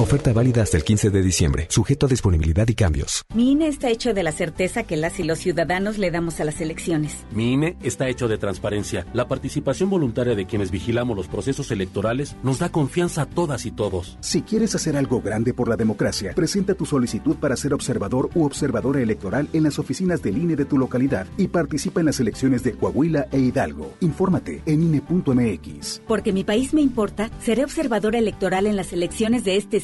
[0.00, 3.24] Oferta válida hasta el 15 de diciembre, sujeto a disponibilidad y cambios.
[3.32, 6.44] Mi INE está hecho de la certeza que las y los ciudadanos le damos a
[6.44, 7.24] las elecciones.
[7.30, 9.06] Mi INE está hecho de transparencia.
[9.12, 13.70] La participación voluntaria de quienes vigilamos los procesos electorales nos da confianza a todas y
[13.70, 14.18] todos.
[14.20, 18.44] Si quieres hacer algo grande por la democracia, presenta tu solicitud para ser observador u
[18.44, 22.64] observadora electoral en las oficinas del INE de tu localidad y participa en las elecciones
[22.64, 23.94] de Coahuila e Hidalgo.
[24.00, 26.02] Infórmate en INE.mx.
[26.08, 29.83] Porque mi país me importa, seré observadora electoral en las elecciones de este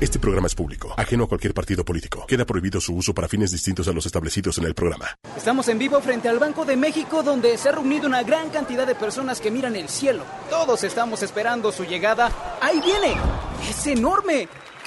[0.00, 2.24] Este programa es público, ajeno a cualquier partido político.
[2.28, 5.06] Queda prohibido su uso para fines distintos a los establecidos en el programa.
[5.36, 8.86] Estamos en vivo frente al Banco de México donde se ha reunido una gran cantidad
[8.86, 10.22] de personas que miran el cielo.
[10.50, 12.30] Todos estamos esperando su llegada.
[12.60, 13.16] ¡Ahí viene!
[13.68, 14.48] ¡Es enorme!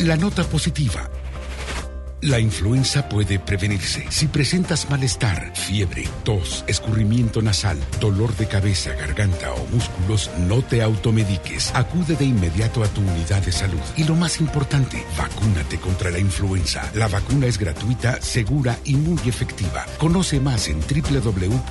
[0.00, 1.10] La nota positiva.
[2.20, 4.06] La influenza puede prevenirse.
[4.10, 10.82] Si presentas malestar, fiebre, tos, escurrimiento nasal, dolor de cabeza, garganta o músculos, no te
[10.82, 11.72] automediques.
[11.74, 13.80] Acude de inmediato a tu unidad de salud.
[13.96, 16.88] Y lo más importante, vacúnate contra la influenza.
[16.94, 19.84] La vacuna es gratuita, segura y muy efectiva.
[19.98, 21.64] Conoce más en www.nl.gov.mx.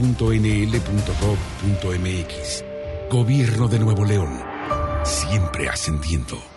[3.09, 4.41] Gobierno de Nuevo León.
[5.05, 6.56] Siempre ascendiendo.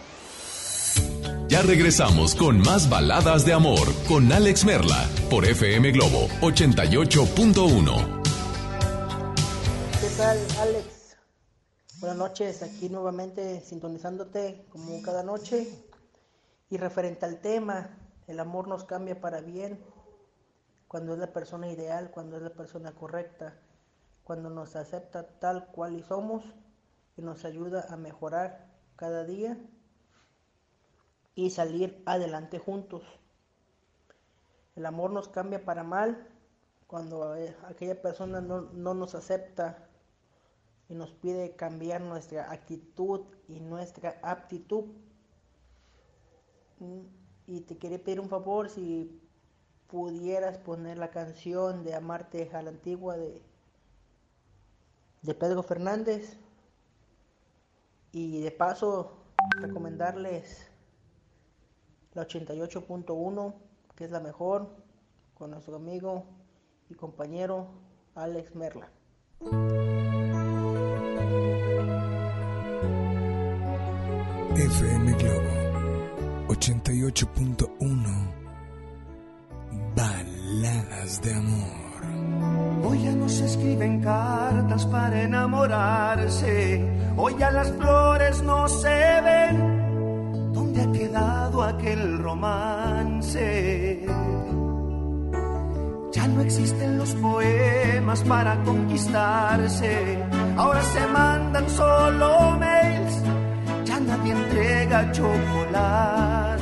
[1.48, 8.22] Ya regresamos con más baladas de amor con Alex Merla por FM Globo 88.1.
[10.00, 11.16] ¿Qué tal, Alex?
[11.98, 15.66] Buenas noches, aquí nuevamente sintonizándote como cada noche.
[16.70, 17.98] Y referente al tema,
[18.28, 19.84] el amor nos cambia para bien
[20.86, 23.58] cuando es la persona ideal, cuando es la persona correcta,
[24.22, 26.44] cuando nos acepta tal cual y somos
[27.16, 29.58] y nos ayuda a mejorar cada día
[31.40, 33.02] y salir adelante juntos.
[34.76, 36.28] El amor nos cambia para mal
[36.86, 39.88] cuando eh, aquella persona no, nos acepta
[40.90, 44.84] y nos pide cambiar nuestra actitud y nuestra aptitud.
[46.78, 47.00] Mm,
[47.46, 49.18] y te quería pedir un favor si
[49.88, 53.42] pudieras poner la canción de Amarte a la antigua de,
[55.22, 56.36] de Pedro Fernández.
[58.12, 59.12] Y de paso
[59.60, 60.69] recomendarles
[62.14, 63.54] la 88.1,
[63.94, 64.68] que es la mejor,
[65.34, 66.24] con nuestro amigo
[66.88, 67.68] y compañero
[68.14, 68.90] Alex Merla.
[74.56, 78.40] FM Globo 88.1
[79.96, 81.80] Baladas de amor.
[82.84, 86.84] Hoy ya no se escriben cartas para enamorarse,
[87.16, 89.39] hoy ya las flores no se ven ¿Dónde ha quedado
[91.70, 94.06] aquel romance?
[96.12, 100.18] Ya no existen los poemas para conquistarse,
[100.56, 103.22] ahora se mandan solo mails,
[103.84, 106.58] ya nadie entrega chocolates.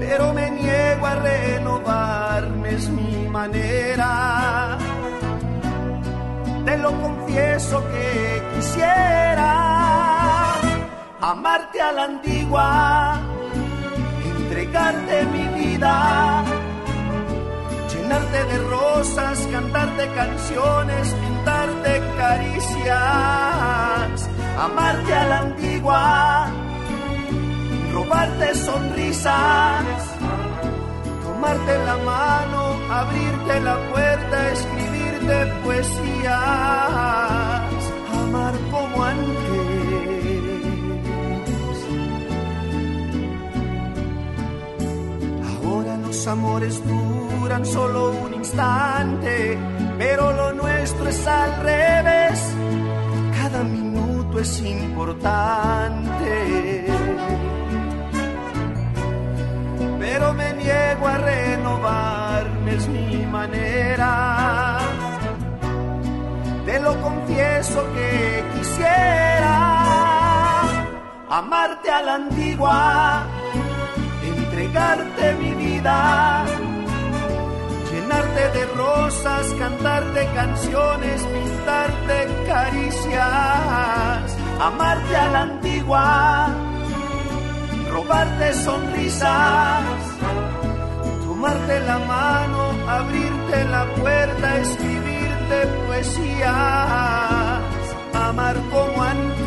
[0.00, 4.78] Pero me niego a renovarme, es mi manera
[6.66, 9.75] te lo confieso que quisiera
[11.30, 13.18] amarte a la antigua,
[14.24, 16.44] entregarte mi vida,
[17.90, 22.96] llenarte de rosas, cantarte canciones, pintarte caricias,
[24.56, 26.48] amarte a la antigua,
[27.92, 29.84] robarte sonrisas,
[31.24, 36.36] tomarte la mano, abrirte la puerta, escribir de poesías,
[38.14, 39.45] amar como antes.
[46.16, 49.58] Los amores duran solo un instante,
[49.98, 52.54] pero lo nuestro es al revés.
[53.38, 56.86] Cada minuto es importante.
[59.98, 64.78] Pero me niego a renovarme, es mi manera.
[66.64, 69.82] Te lo confieso que quisiera
[71.28, 73.26] amarte a la antigua
[74.56, 76.42] entregarte mi vida,
[77.92, 86.48] llenarte de rosas, cantarte canciones, pintarte caricias, amarte a la antigua,
[87.92, 89.82] robarte sonrisas,
[91.26, 97.60] tomarte la mano, abrirte la puerta, escribirte poesías,
[98.14, 99.45] amar como antes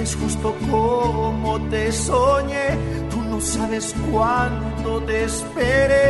[0.00, 2.68] Eres justo como te soñé,
[3.10, 6.06] tú no sabes cuánto te esperé.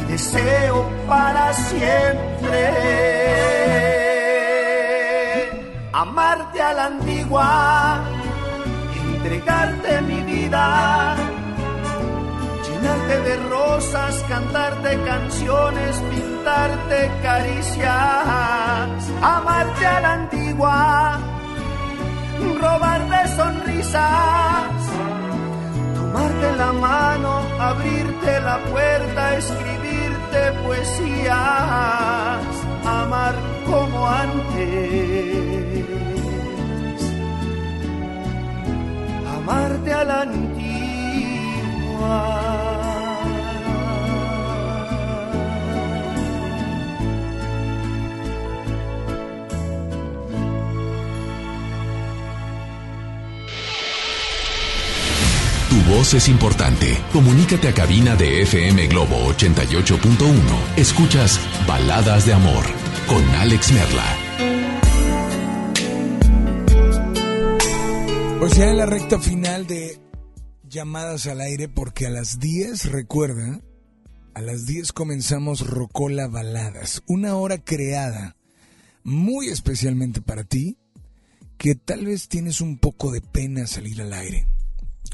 [0.00, 2.72] Y deseo para siempre.
[5.92, 8.00] Amarte a la antigua,
[8.94, 11.35] entregarte mi vida
[12.86, 17.90] de rosas, cantarte canciones, pintarte caricias,
[19.22, 21.18] amarte a la antigua,
[22.60, 24.02] robarte sonrisas,
[25.94, 31.36] tomarte la mano, abrirte la puerta, escribirte poesías,
[32.84, 33.34] amar
[33.66, 35.86] como antes.
[39.36, 40.56] Amarte a la antigua
[55.96, 56.98] voz es importante.
[57.10, 60.76] Comunícate a cabina de FM Globo 88.1.
[60.76, 62.64] Escuchas Baladas de Amor
[63.06, 64.04] con Alex Merla.
[68.38, 69.98] Pues ya en la recta final de
[70.68, 73.62] llamadas al aire porque a las 10, recuerda,
[74.34, 78.36] a las 10 comenzamos Rocola Baladas, una hora creada
[79.02, 80.76] muy especialmente para ti,
[81.56, 84.46] que tal vez tienes un poco de pena salir al aire,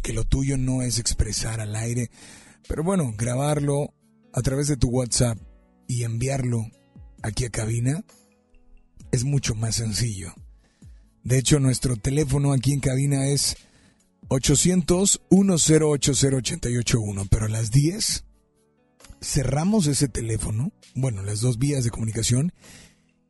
[0.03, 2.11] que lo tuyo no es expresar al aire,
[2.69, 3.95] pero bueno, grabarlo
[4.33, 5.39] a través de tu WhatsApp
[5.87, 6.67] y enviarlo
[7.23, 8.05] aquí a cabina
[9.11, 10.35] es mucho más sencillo.
[11.23, 13.57] De hecho, nuestro teléfono aquí en cabina es
[14.29, 17.29] 800-1080-881.
[17.31, 18.25] Pero a las 10
[19.21, 22.53] cerramos ese teléfono, bueno, las dos vías de comunicación,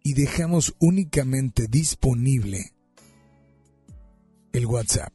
[0.02, 2.72] y dejamos únicamente disponible
[4.52, 5.12] el WhatsApp.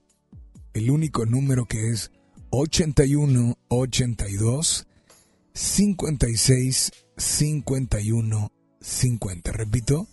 [0.78, 2.12] El único número que es
[2.52, 4.88] 81 82
[5.52, 9.52] 56 51 50.
[9.54, 10.08] Repito,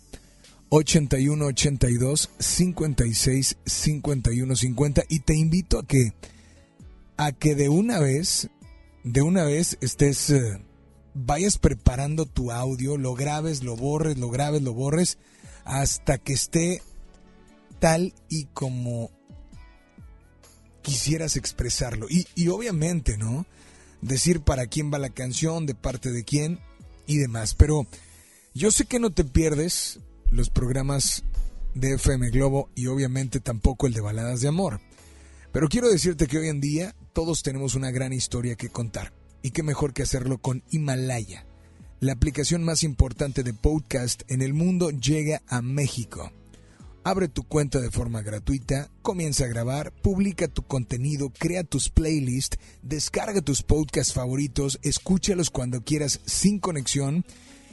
[0.69, 6.13] 81 82 56 51 50 y te invito a que
[7.17, 8.49] a que de una vez
[9.03, 10.65] de una vez estés eh,
[11.13, 15.19] vayas preparando tu audio, lo grabes, lo borres, lo grabes, lo borres
[15.63, 16.81] hasta que esté
[17.77, 19.11] tal y como
[20.85, 22.07] quisieras expresarlo.
[22.09, 23.45] Y, y obviamente, ¿no?
[24.01, 26.59] Decir para quién va la canción, de parte de quién
[27.07, 27.55] y demás.
[27.55, 27.87] Pero
[28.53, 29.99] yo sé que no te pierdes
[30.29, 31.23] los programas
[31.73, 34.79] de FM Globo y obviamente tampoco el de Baladas de Amor.
[35.51, 39.11] Pero quiero decirte que hoy en día todos tenemos una gran historia que contar.
[39.41, 41.45] Y qué mejor que hacerlo con Himalaya.
[41.99, 46.31] La aplicación más importante de podcast en el mundo llega a México.
[47.07, 52.57] Abre tu cuenta de forma gratuita, comienza a grabar, publica tu contenido, crea tus playlists,
[52.81, 57.23] descarga tus podcasts favoritos, escúchalos cuando quieras sin conexión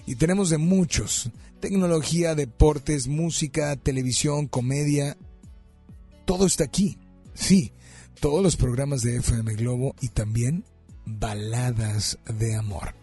[0.05, 1.31] y tenemos de muchos.
[1.61, 5.17] Tecnología, deportes, música, televisión, comedia.
[6.27, 6.99] Todo está aquí.
[7.33, 7.73] Sí,
[8.21, 10.63] todos los programas de FM Globo y también
[11.07, 12.95] baladas de amor.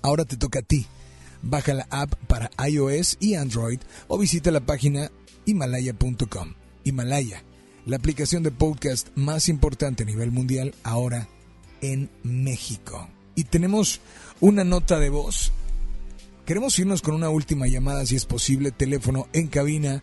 [0.00, 0.86] Ahora te toca a ti.
[1.42, 5.10] Baja la app para iOS y Android o visita la página
[5.44, 6.54] himalaya.com.
[6.84, 7.44] Himalaya,
[7.86, 11.28] la aplicación de podcast más importante a nivel mundial ahora
[11.80, 13.08] en México.
[13.34, 14.00] Y tenemos
[14.40, 15.52] una nota de voz
[16.44, 20.02] Queremos irnos con una última llamada, si es posible, teléfono en cabina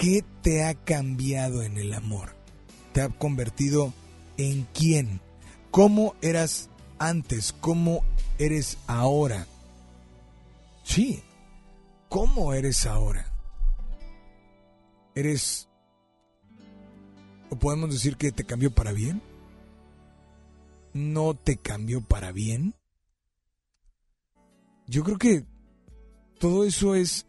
[0.00, 2.34] qué te ha cambiado en el amor.
[2.94, 3.92] ¿Te ha convertido
[4.38, 5.20] en quién?
[5.70, 7.52] ¿Cómo eras antes?
[7.52, 8.02] ¿Cómo
[8.38, 9.46] eres ahora?
[10.84, 11.22] Sí,
[12.08, 13.30] ¿cómo eres ahora?
[15.14, 15.68] ¿Eres...
[17.50, 19.20] o podemos decir que te cambió para bien?
[20.94, 22.74] ¿No te cambió para bien?
[24.86, 25.44] Yo creo que
[26.38, 27.26] todo eso es...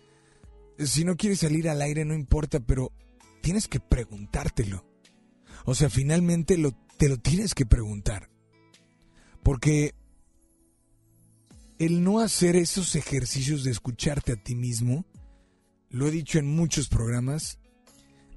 [0.85, 2.91] Si no quieres salir al aire no importa, pero
[3.41, 4.85] tienes que preguntártelo.
[5.65, 6.57] O sea, finalmente
[6.97, 8.29] te lo tienes que preguntar.
[9.43, 9.93] Porque
[11.79, 15.05] el no hacer esos ejercicios de escucharte a ti mismo,
[15.89, 17.59] lo he dicho en muchos programas,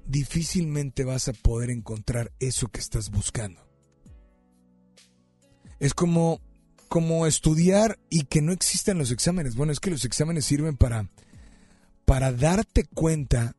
[0.07, 3.61] difícilmente vas a poder encontrar eso que estás buscando.
[5.79, 6.41] Es como,
[6.87, 9.55] como estudiar y que no existan los exámenes.
[9.55, 11.09] Bueno, es que los exámenes sirven para,
[12.05, 13.55] para darte cuenta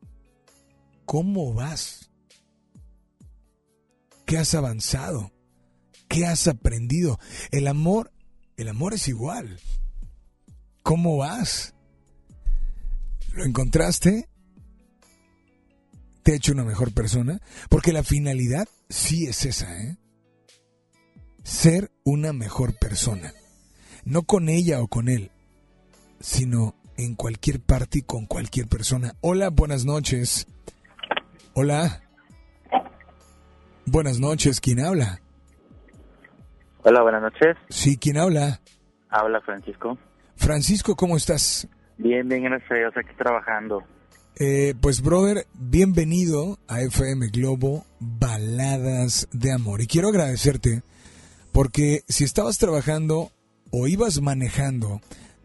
[1.05, 2.09] cómo vas,
[4.25, 5.31] qué has avanzado,
[6.07, 7.19] qué has aprendido.
[7.51, 8.11] El amor,
[8.55, 9.59] el amor es igual.
[10.81, 11.75] ¿Cómo vas?
[13.33, 14.29] ¿Lo encontraste?
[16.23, 17.41] ¿Te ha hecho una mejor persona?
[17.69, 19.97] Porque la finalidad sí es esa, ¿eh?
[21.43, 23.33] Ser una mejor persona.
[24.03, 25.31] No con ella o con él,
[26.19, 29.13] sino en cualquier parte y con cualquier persona.
[29.21, 30.47] Hola, buenas noches.
[31.53, 32.01] Hola.
[33.85, 35.21] Buenas noches, ¿quién habla?
[36.83, 37.55] Hola, buenas noches.
[37.69, 38.59] Sí, ¿quién habla?
[39.09, 39.97] Habla Francisco.
[40.35, 41.67] Francisco, ¿cómo estás?
[41.97, 43.83] Bien, bien, gracias a Dios, aquí trabajando.
[44.39, 49.81] Eh, pues, brother, bienvenido a FM Globo Baladas de Amor.
[49.81, 50.83] Y quiero agradecerte
[51.51, 53.31] porque si estabas trabajando
[53.71, 55.01] o ibas manejando,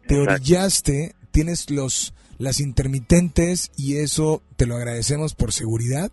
[0.07, 6.11] te orillaste, tienes los las intermitentes y eso te lo agradecemos por seguridad,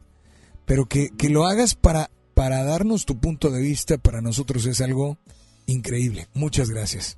[0.65, 4.79] pero que, que lo hagas para, para darnos tu punto de vista, para nosotros es
[4.81, 5.17] algo
[5.65, 6.27] increíble.
[6.35, 7.17] Muchas gracias.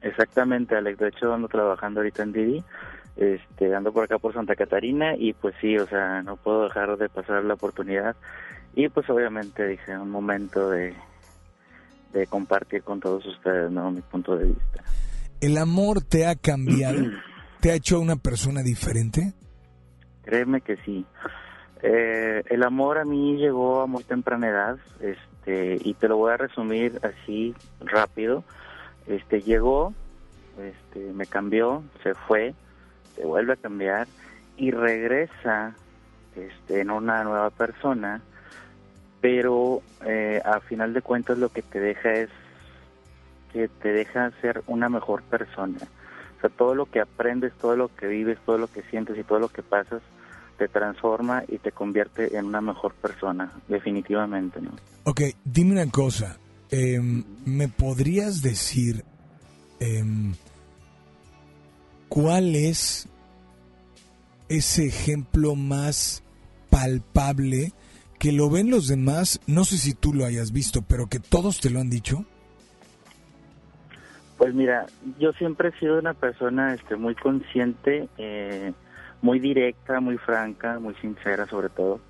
[0.00, 0.98] Exactamente, Alex.
[0.98, 2.64] De hecho, ando trabajando ahorita en Didi.
[3.16, 6.96] Este, ando por acá por Santa Catarina y pues sí, o sea, no puedo dejar
[6.96, 8.16] de pasar la oportunidad.
[8.74, 10.94] Y pues obviamente dije, un momento de,
[12.12, 13.90] de compartir con todos ustedes, ¿no?
[13.90, 14.84] Mi punto de vista.
[15.40, 16.98] ¿El amor te ha cambiado?
[17.62, 19.34] ¿Te ha hecho una persona diferente?
[20.24, 21.06] Créeme que sí.
[21.80, 26.32] Eh, el amor a mí llegó a muy temprana edad, este, y te lo voy
[26.32, 28.42] a resumir así rápido.
[29.06, 29.94] Este, llegó,
[30.60, 32.52] este, me cambió, se fue,
[33.14, 34.08] se vuelve a cambiar
[34.56, 35.76] y regresa,
[36.34, 38.22] este, en una nueva persona,
[39.20, 42.30] pero eh, a final de cuentas lo que te deja es
[43.52, 45.78] que te deja ser una mejor persona.
[46.50, 49.48] Todo lo que aprendes, todo lo que vives, todo lo que sientes y todo lo
[49.48, 50.02] que pasas
[50.58, 54.70] te transforma y te convierte en una mejor persona, definitivamente, ¿no?
[55.04, 56.38] Ok, dime una cosa.
[56.70, 57.00] Eh,
[57.44, 59.04] ¿Me podrías decir
[59.80, 60.04] eh,
[62.08, 63.08] cuál es
[64.48, 66.22] ese ejemplo más
[66.70, 67.72] palpable
[68.18, 69.40] que lo ven los demás?
[69.46, 72.24] No sé si tú lo hayas visto, pero que todos te lo han dicho.
[74.42, 74.86] Pues mira,
[75.20, 78.72] yo siempre he sido una persona este, muy consciente, eh,
[79.20, 82.00] muy directa, muy franca, muy sincera sobre todo.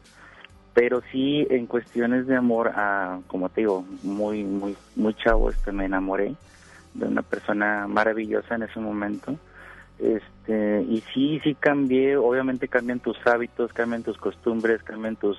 [0.73, 5.73] Pero sí en cuestiones de amor, a, como te digo, muy, muy, muy chavo, este,
[5.73, 6.35] me enamoré
[6.95, 9.37] de una persona maravillosa en ese momento.
[9.99, 15.37] Este, y sí, sí cambié, obviamente cambian tus hábitos, cambian tus costumbres, cambian tus,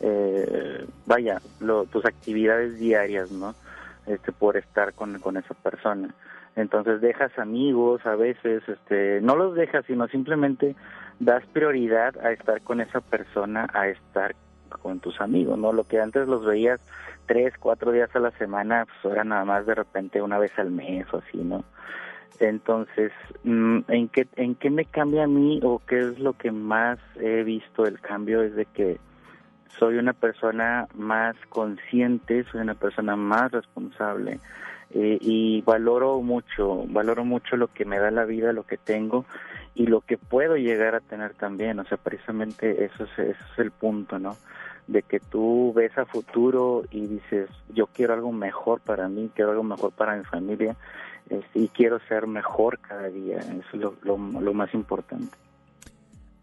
[0.00, 3.54] eh, vaya, lo, tus actividades diarias, ¿no?
[4.08, 6.14] Este, por estar con, con esa persona.
[6.56, 10.74] Entonces dejas amigos a veces, este, no los dejas, sino simplemente
[11.20, 14.34] das prioridad a estar con esa persona, a estar
[14.80, 15.72] con tus amigos, ¿no?
[15.72, 16.80] Lo que antes los veías
[17.26, 20.70] tres, cuatro días a la semana, pues ahora nada más de repente una vez al
[20.70, 21.64] mes o así, ¿no?
[22.40, 23.12] Entonces,
[23.44, 27.42] ¿en qué, ¿en qué me cambia a mí o qué es lo que más he
[27.42, 28.42] visto el cambio?
[28.42, 28.98] Es de que
[29.78, 34.40] soy una persona más consciente, soy una persona más responsable
[34.90, 39.26] eh, y valoro mucho, valoro mucho lo que me da la vida, lo que tengo
[39.74, 43.58] y lo que puedo llegar a tener también, o sea, precisamente eso es, eso es
[43.58, 44.36] el punto, ¿no?
[44.86, 49.50] De que tú ves a futuro y dices, yo quiero algo mejor para mí, quiero
[49.50, 50.74] algo mejor para mi familia
[51.28, 55.36] este, y quiero ser mejor cada día, eso es lo, lo más importante.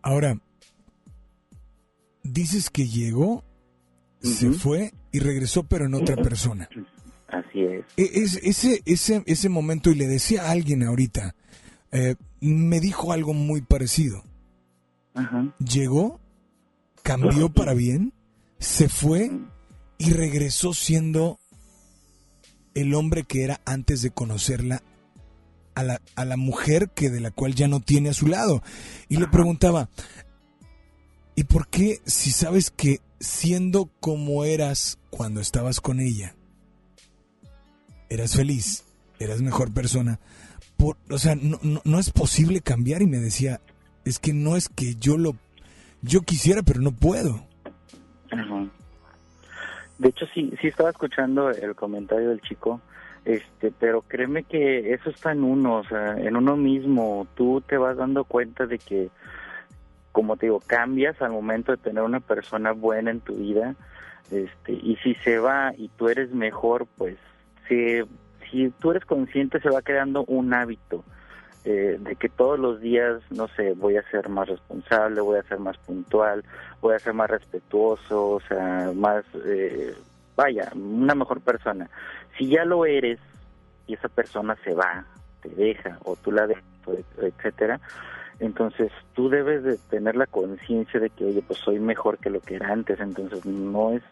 [0.03, 0.37] Ahora,
[2.25, 3.43] dices que llegó,
[4.21, 6.67] se fue y regresó, pero en otra persona.
[7.27, 7.85] Así es.
[7.97, 11.35] E- es- ese, ese, ese momento, y le decía a alguien ahorita,
[11.91, 14.23] eh, me dijo algo muy parecido.
[15.59, 16.19] Llegó,
[17.03, 18.13] cambió para bien,
[18.59, 19.31] se fue
[19.97, 21.39] y regresó siendo
[22.73, 24.81] el hombre que era antes de conocerla
[25.75, 28.61] a la, a la mujer que de la cual ya no tiene a su lado.
[29.07, 29.89] Y le preguntaba,
[31.35, 36.35] ¿y por qué si sabes que siendo como eras cuando estabas con ella,
[38.09, 38.85] eras feliz,
[39.19, 40.19] eras mejor persona?
[40.77, 43.61] Por, o sea, no, no, no es posible cambiar y me decía,
[44.03, 45.35] es que no es que yo lo,
[46.01, 47.45] yo quisiera, pero no puedo.
[49.97, 52.81] De hecho, sí, sí estaba escuchando el comentario del chico,
[53.23, 57.25] este, pero créeme que eso está en uno, o sea, en uno mismo.
[57.35, 59.09] Tú te vas dando cuenta de que,
[60.15, 63.75] como te digo, cambias al momento de tener una persona buena en tu vida,
[64.31, 67.17] este, y si se va y tú eres mejor, pues,
[67.67, 67.99] si,
[68.49, 71.03] si tú eres consciente, se va creando un hábito
[71.65, 75.43] eh, de que todos los días, no sé, voy a ser más responsable, voy a
[75.43, 76.45] ser más puntual,
[76.79, 79.93] voy a ser más respetuoso, o sea, más, eh,
[80.37, 81.89] vaya, una mejor persona.
[82.37, 83.19] Si ya lo eres
[83.85, 85.03] y esa persona se va,
[85.41, 86.63] te deja o tú la dejas,
[87.17, 87.81] etcétera,
[88.39, 92.41] entonces tú debes de tener la conciencia de que, oye, pues soy mejor que lo
[92.41, 94.03] que era antes, entonces no es,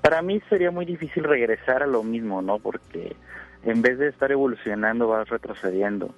[0.00, 2.58] para mí sería muy difícil regresar a lo mismo, ¿no?
[2.58, 3.14] Porque
[3.64, 6.14] en vez de estar evolucionando vas retrocediendo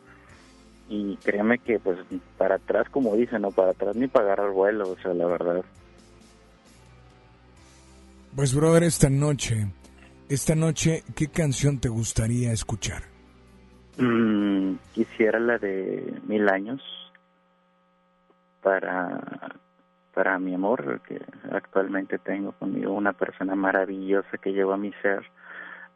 [0.89, 1.99] y créeme que pues
[2.37, 5.65] para atrás como dicen no para atrás ni para agarrar vuelo o sea la verdad
[8.35, 9.67] Pues, brother, esta noche,
[10.29, 13.03] esta noche, ¿qué canción te gustaría escuchar?
[13.99, 16.81] Mm, quisiera la de mil años
[18.63, 19.21] para
[20.15, 21.21] para mi amor que
[21.53, 25.25] actualmente tengo conmigo una persona maravillosa que llevó a mi ser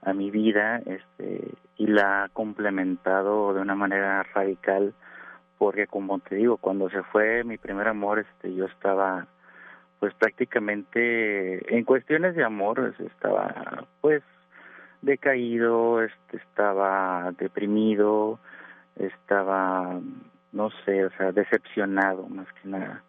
[0.03, 4.95] a mi vida este y la ha complementado de una manera radical
[5.59, 9.27] porque como te digo cuando se fue mi primer amor este yo estaba
[10.01, 14.23] pues prácticamente en cuestiones de amor estaba pues
[15.03, 18.39] decaído este estaba deprimido
[18.97, 20.01] estaba
[20.53, 23.03] no sé o sea decepcionado más que nada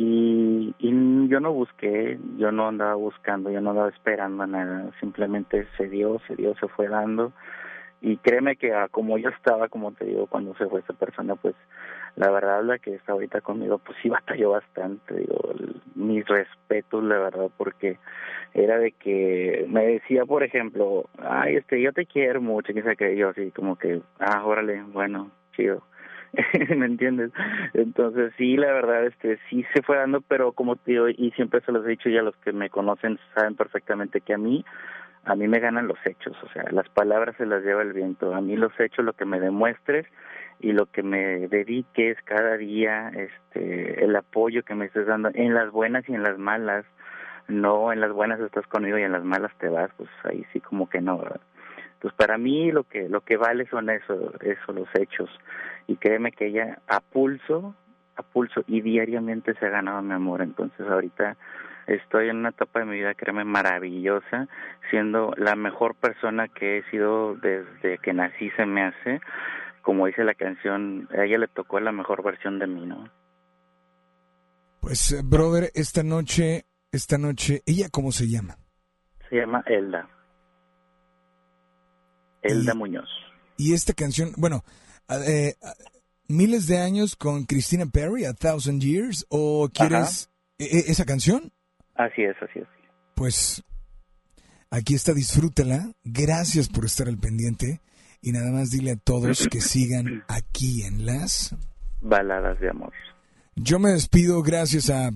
[0.00, 5.66] y, y yo no busqué, yo no andaba buscando, yo no andaba esperando nada, simplemente
[5.76, 7.32] se dio, se dio, se fue dando
[8.00, 11.34] y créeme que ah, como yo estaba, como te digo, cuando se fue esa persona,
[11.34, 11.56] pues
[12.14, 15.36] la verdad la que está ahorita conmigo, pues sí batalló bastante, digo,
[15.96, 17.98] mis respetos, la verdad, porque
[18.54, 22.94] era de que me decía, por ejemplo, ay, este, yo te quiero mucho, que sé
[22.94, 25.82] que yo así como que, ah, órale, bueno, chido.
[26.76, 27.32] ¿me entiendes?
[27.74, 31.60] Entonces sí, la verdad, este, sí se fue dando, pero como te digo, y siempre
[31.62, 34.64] se los he dicho ya los que me conocen saben perfectamente que a mí,
[35.24, 38.34] a mí me ganan los hechos, o sea, las palabras se las lleva el viento,
[38.34, 40.06] a mí los hechos, lo que me demuestres
[40.60, 45.54] y lo que me dediques cada día, este, el apoyo que me estés dando en
[45.54, 46.84] las buenas y en las malas,
[47.46, 50.60] no en las buenas estás conmigo y en las malas te vas, pues ahí sí
[50.60, 51.40] como que no, ¿verdad?
[52.00, 55.28] Pues para mí lo que lo que vale son eso, eso los hechos
[55.86, 57.74] y créeme que ella a pulso,
[58.16, 61.36] a pulso y diariamente se ha ganado mi amor, entonces ahorita
[61.88, 64.46] estoy en una etapa de mi vida, créeme, maravillosa,
[64.90, 69.20] siendo la mejor persona que he sido desde que nací se me hace,
[69.82, 73.08] como dice la canción, a ella le tocó la mejor versión de mí, ¿no?
[74.80, 78.56] Pues, eh, brother, esta noche, esta noche, ¿ella cómo se llama?
[79.30, 80.08] Se llama Elda.
[82.42, 83.08] Elda Muñoz.
[83.56, 84.64] Y esta canción, bueno,
[85.26, 85.54] eh,
[86.28, 91.52] miles de años con Christina Perry, A Thousand Years, o quieres e- e- esa canción?
[91.94, 92.68] Así es, así es.
[93.14, 93.64] Pues
[94.70, 95.92] aquí está, disfrútala.
[96.04, 97.80] Gracias por estar al pendiente.
[98.20, 101.54] Y nada más dile a todos que sigan aquí en las...
[102.00, 102.92] Baladas de amor.
[103.56, 105.10] Yo me despido gracias a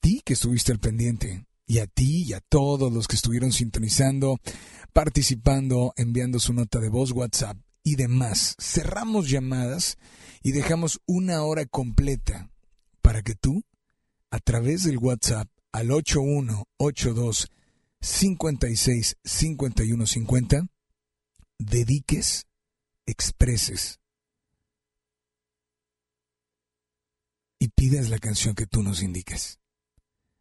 [0.00, 1.46] ti que estuviste al pendiente.
[1.66, 4.38] Y a ti y a todos los que estuvieron sintonizando,
[4.96, 8.56] participando, enviando su nota de voz, WhatsApp y demás.
[8.58, 9.98] Cerramos llamadas
[10.42, 12.48] y dejamos una hora completa
[13.02, 13.62] para que tú,
[14.30, 17.50] a través del WhatsApp al 8182
[18.00, 20.66] 56 51 50,
[21.58, 22.46] dediques,
[23.04, 24.00] expreses
[27.58, 29.58] y pidas la canción que tú nos indiques.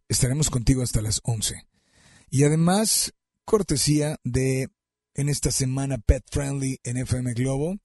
[0.07, 1.68] Estaremos contigo hasta las 11.
[2.30, 3.14] Y además,
[3.46, 4.70] cortesía de
[5.14, 7.78] en esta semana Pet Friendly en FM Globo,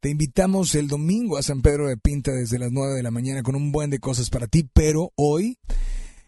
[0.00, 3.42] te invitamos el domingo a San Pedro de Pinta desde las 9 de la mañana
[3.42, 5.58] con un buen de cosas para ti, pero hoy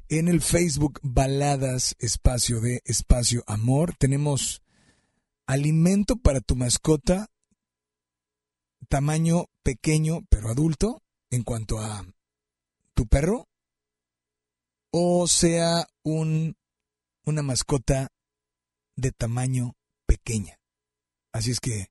[0.09, 4.61] en el Facebook Baladas Espacio de Espacio Amor tenemos
[5.47, 7.29] alimento para tu mascota
[8.89, 11.01] tamaño pequeño pero adulto
[11.31, 12.05] en cuanto a
[12.95, 13.47] tu perro
[14.91, 16.57] o sea un
[17.25, 18.11] una mascota
[19.01, 19.75] de tamaño
[20.07, 20.59] pequeña.
[21.33, 21.91] Así es que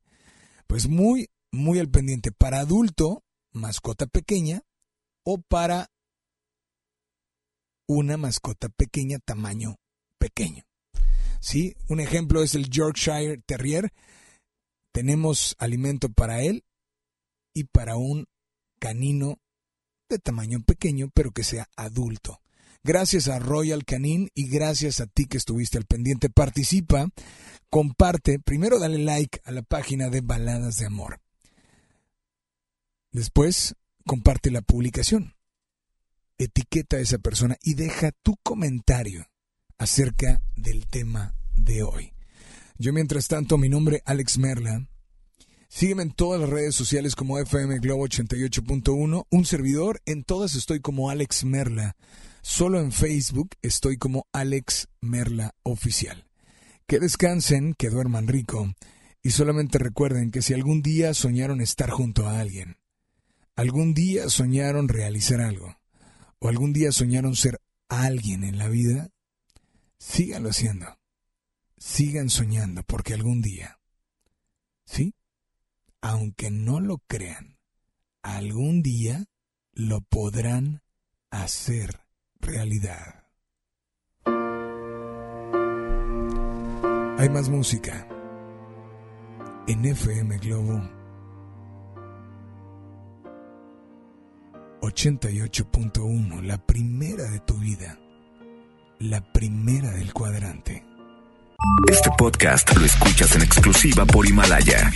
[0.67, 4.61] pues muy muy al pendiente para adulto, mascota pequeña
[5.23, 5.89] o para
[7.87, 9.77] una mascota pequeña tamaño
[10.19, 10.63] pequeño.
[11.41, 11.75] ¿Sí?
[11.87, 13.91] Un ejemplo es el Yorkshire Terrier.
[14.91, 16.63] Tenemos alimento para él
[17.53, 18.27] y para un
[18.79, 19.39] canino
[20.09, 22.41] de tamaño pequeño, pero que sea adulto.
[22.83, 26.29] Gracias a Royal Canin y gracias a ti que estuviste al pendiente.
[26.29, 27.09] Participa,
[27.69, 28.39] comparte.
[28.39, 31.19] Primero dale like a la página de Baladas de Amor.
[33.11, 33.75] Después,
[34.05, 35.35] comparte la publicación.
[36.37, 39.25] Etiqueta a esa persona y deja tu comentario
[39.77, 42.13] acerca del tema de hoy.
[42.77, 44.87] Yo mientras tanto, mi nombre Alex Merla.
[45.67, 49.27] Sígueme en todas las redes sociales como FM Globo 88.1.
[49.29, 51.97] Un servidor, en todas estoy como Alex Merla.
[52.41, 56.25] Solo en Facebook estoy como Alex Merla Oficial.
[56.87, 58.73] Que descansen, que duerman rico
[59.21, 62.77] y solamente recuerden que si algún día soñaron estar junto a alguien,
[63.55, 65.77] algún día soñaron realizar algo,
[66.39, 67.59] o algún día soñaron ser
[67.89, 69.09] alguien en la vida,
[69.97, 70.97] síganlo haciendo.
[71.77, 73.79] Sigan soñando porque algún día,
[74.85, 75.13] ¿sí?
[76.01, 77.57] Aunque no lo crean,
[78.21, 79.25] algún día
[79.73, 80.81] lo podrán
[81.29, 82.01] hacer
[82.39, 83.23] realidad.
[87.17, 88.07] Hay más música
[89.67, 90.81] en FM Globo
[94.81, 97.99] 88.1, la primera de tu vida,
[98.99, 100.85] la primera del cuadrante.
[101.89, 104.91] Este podcast lo escuchas en exclusiva por Himalaya.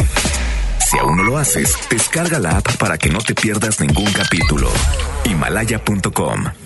[0.89, 4.69] Si aún no lo haces, descarga la app para que no te pierdas ningún capítulo.
[5.25, 6.63] Himalaya.com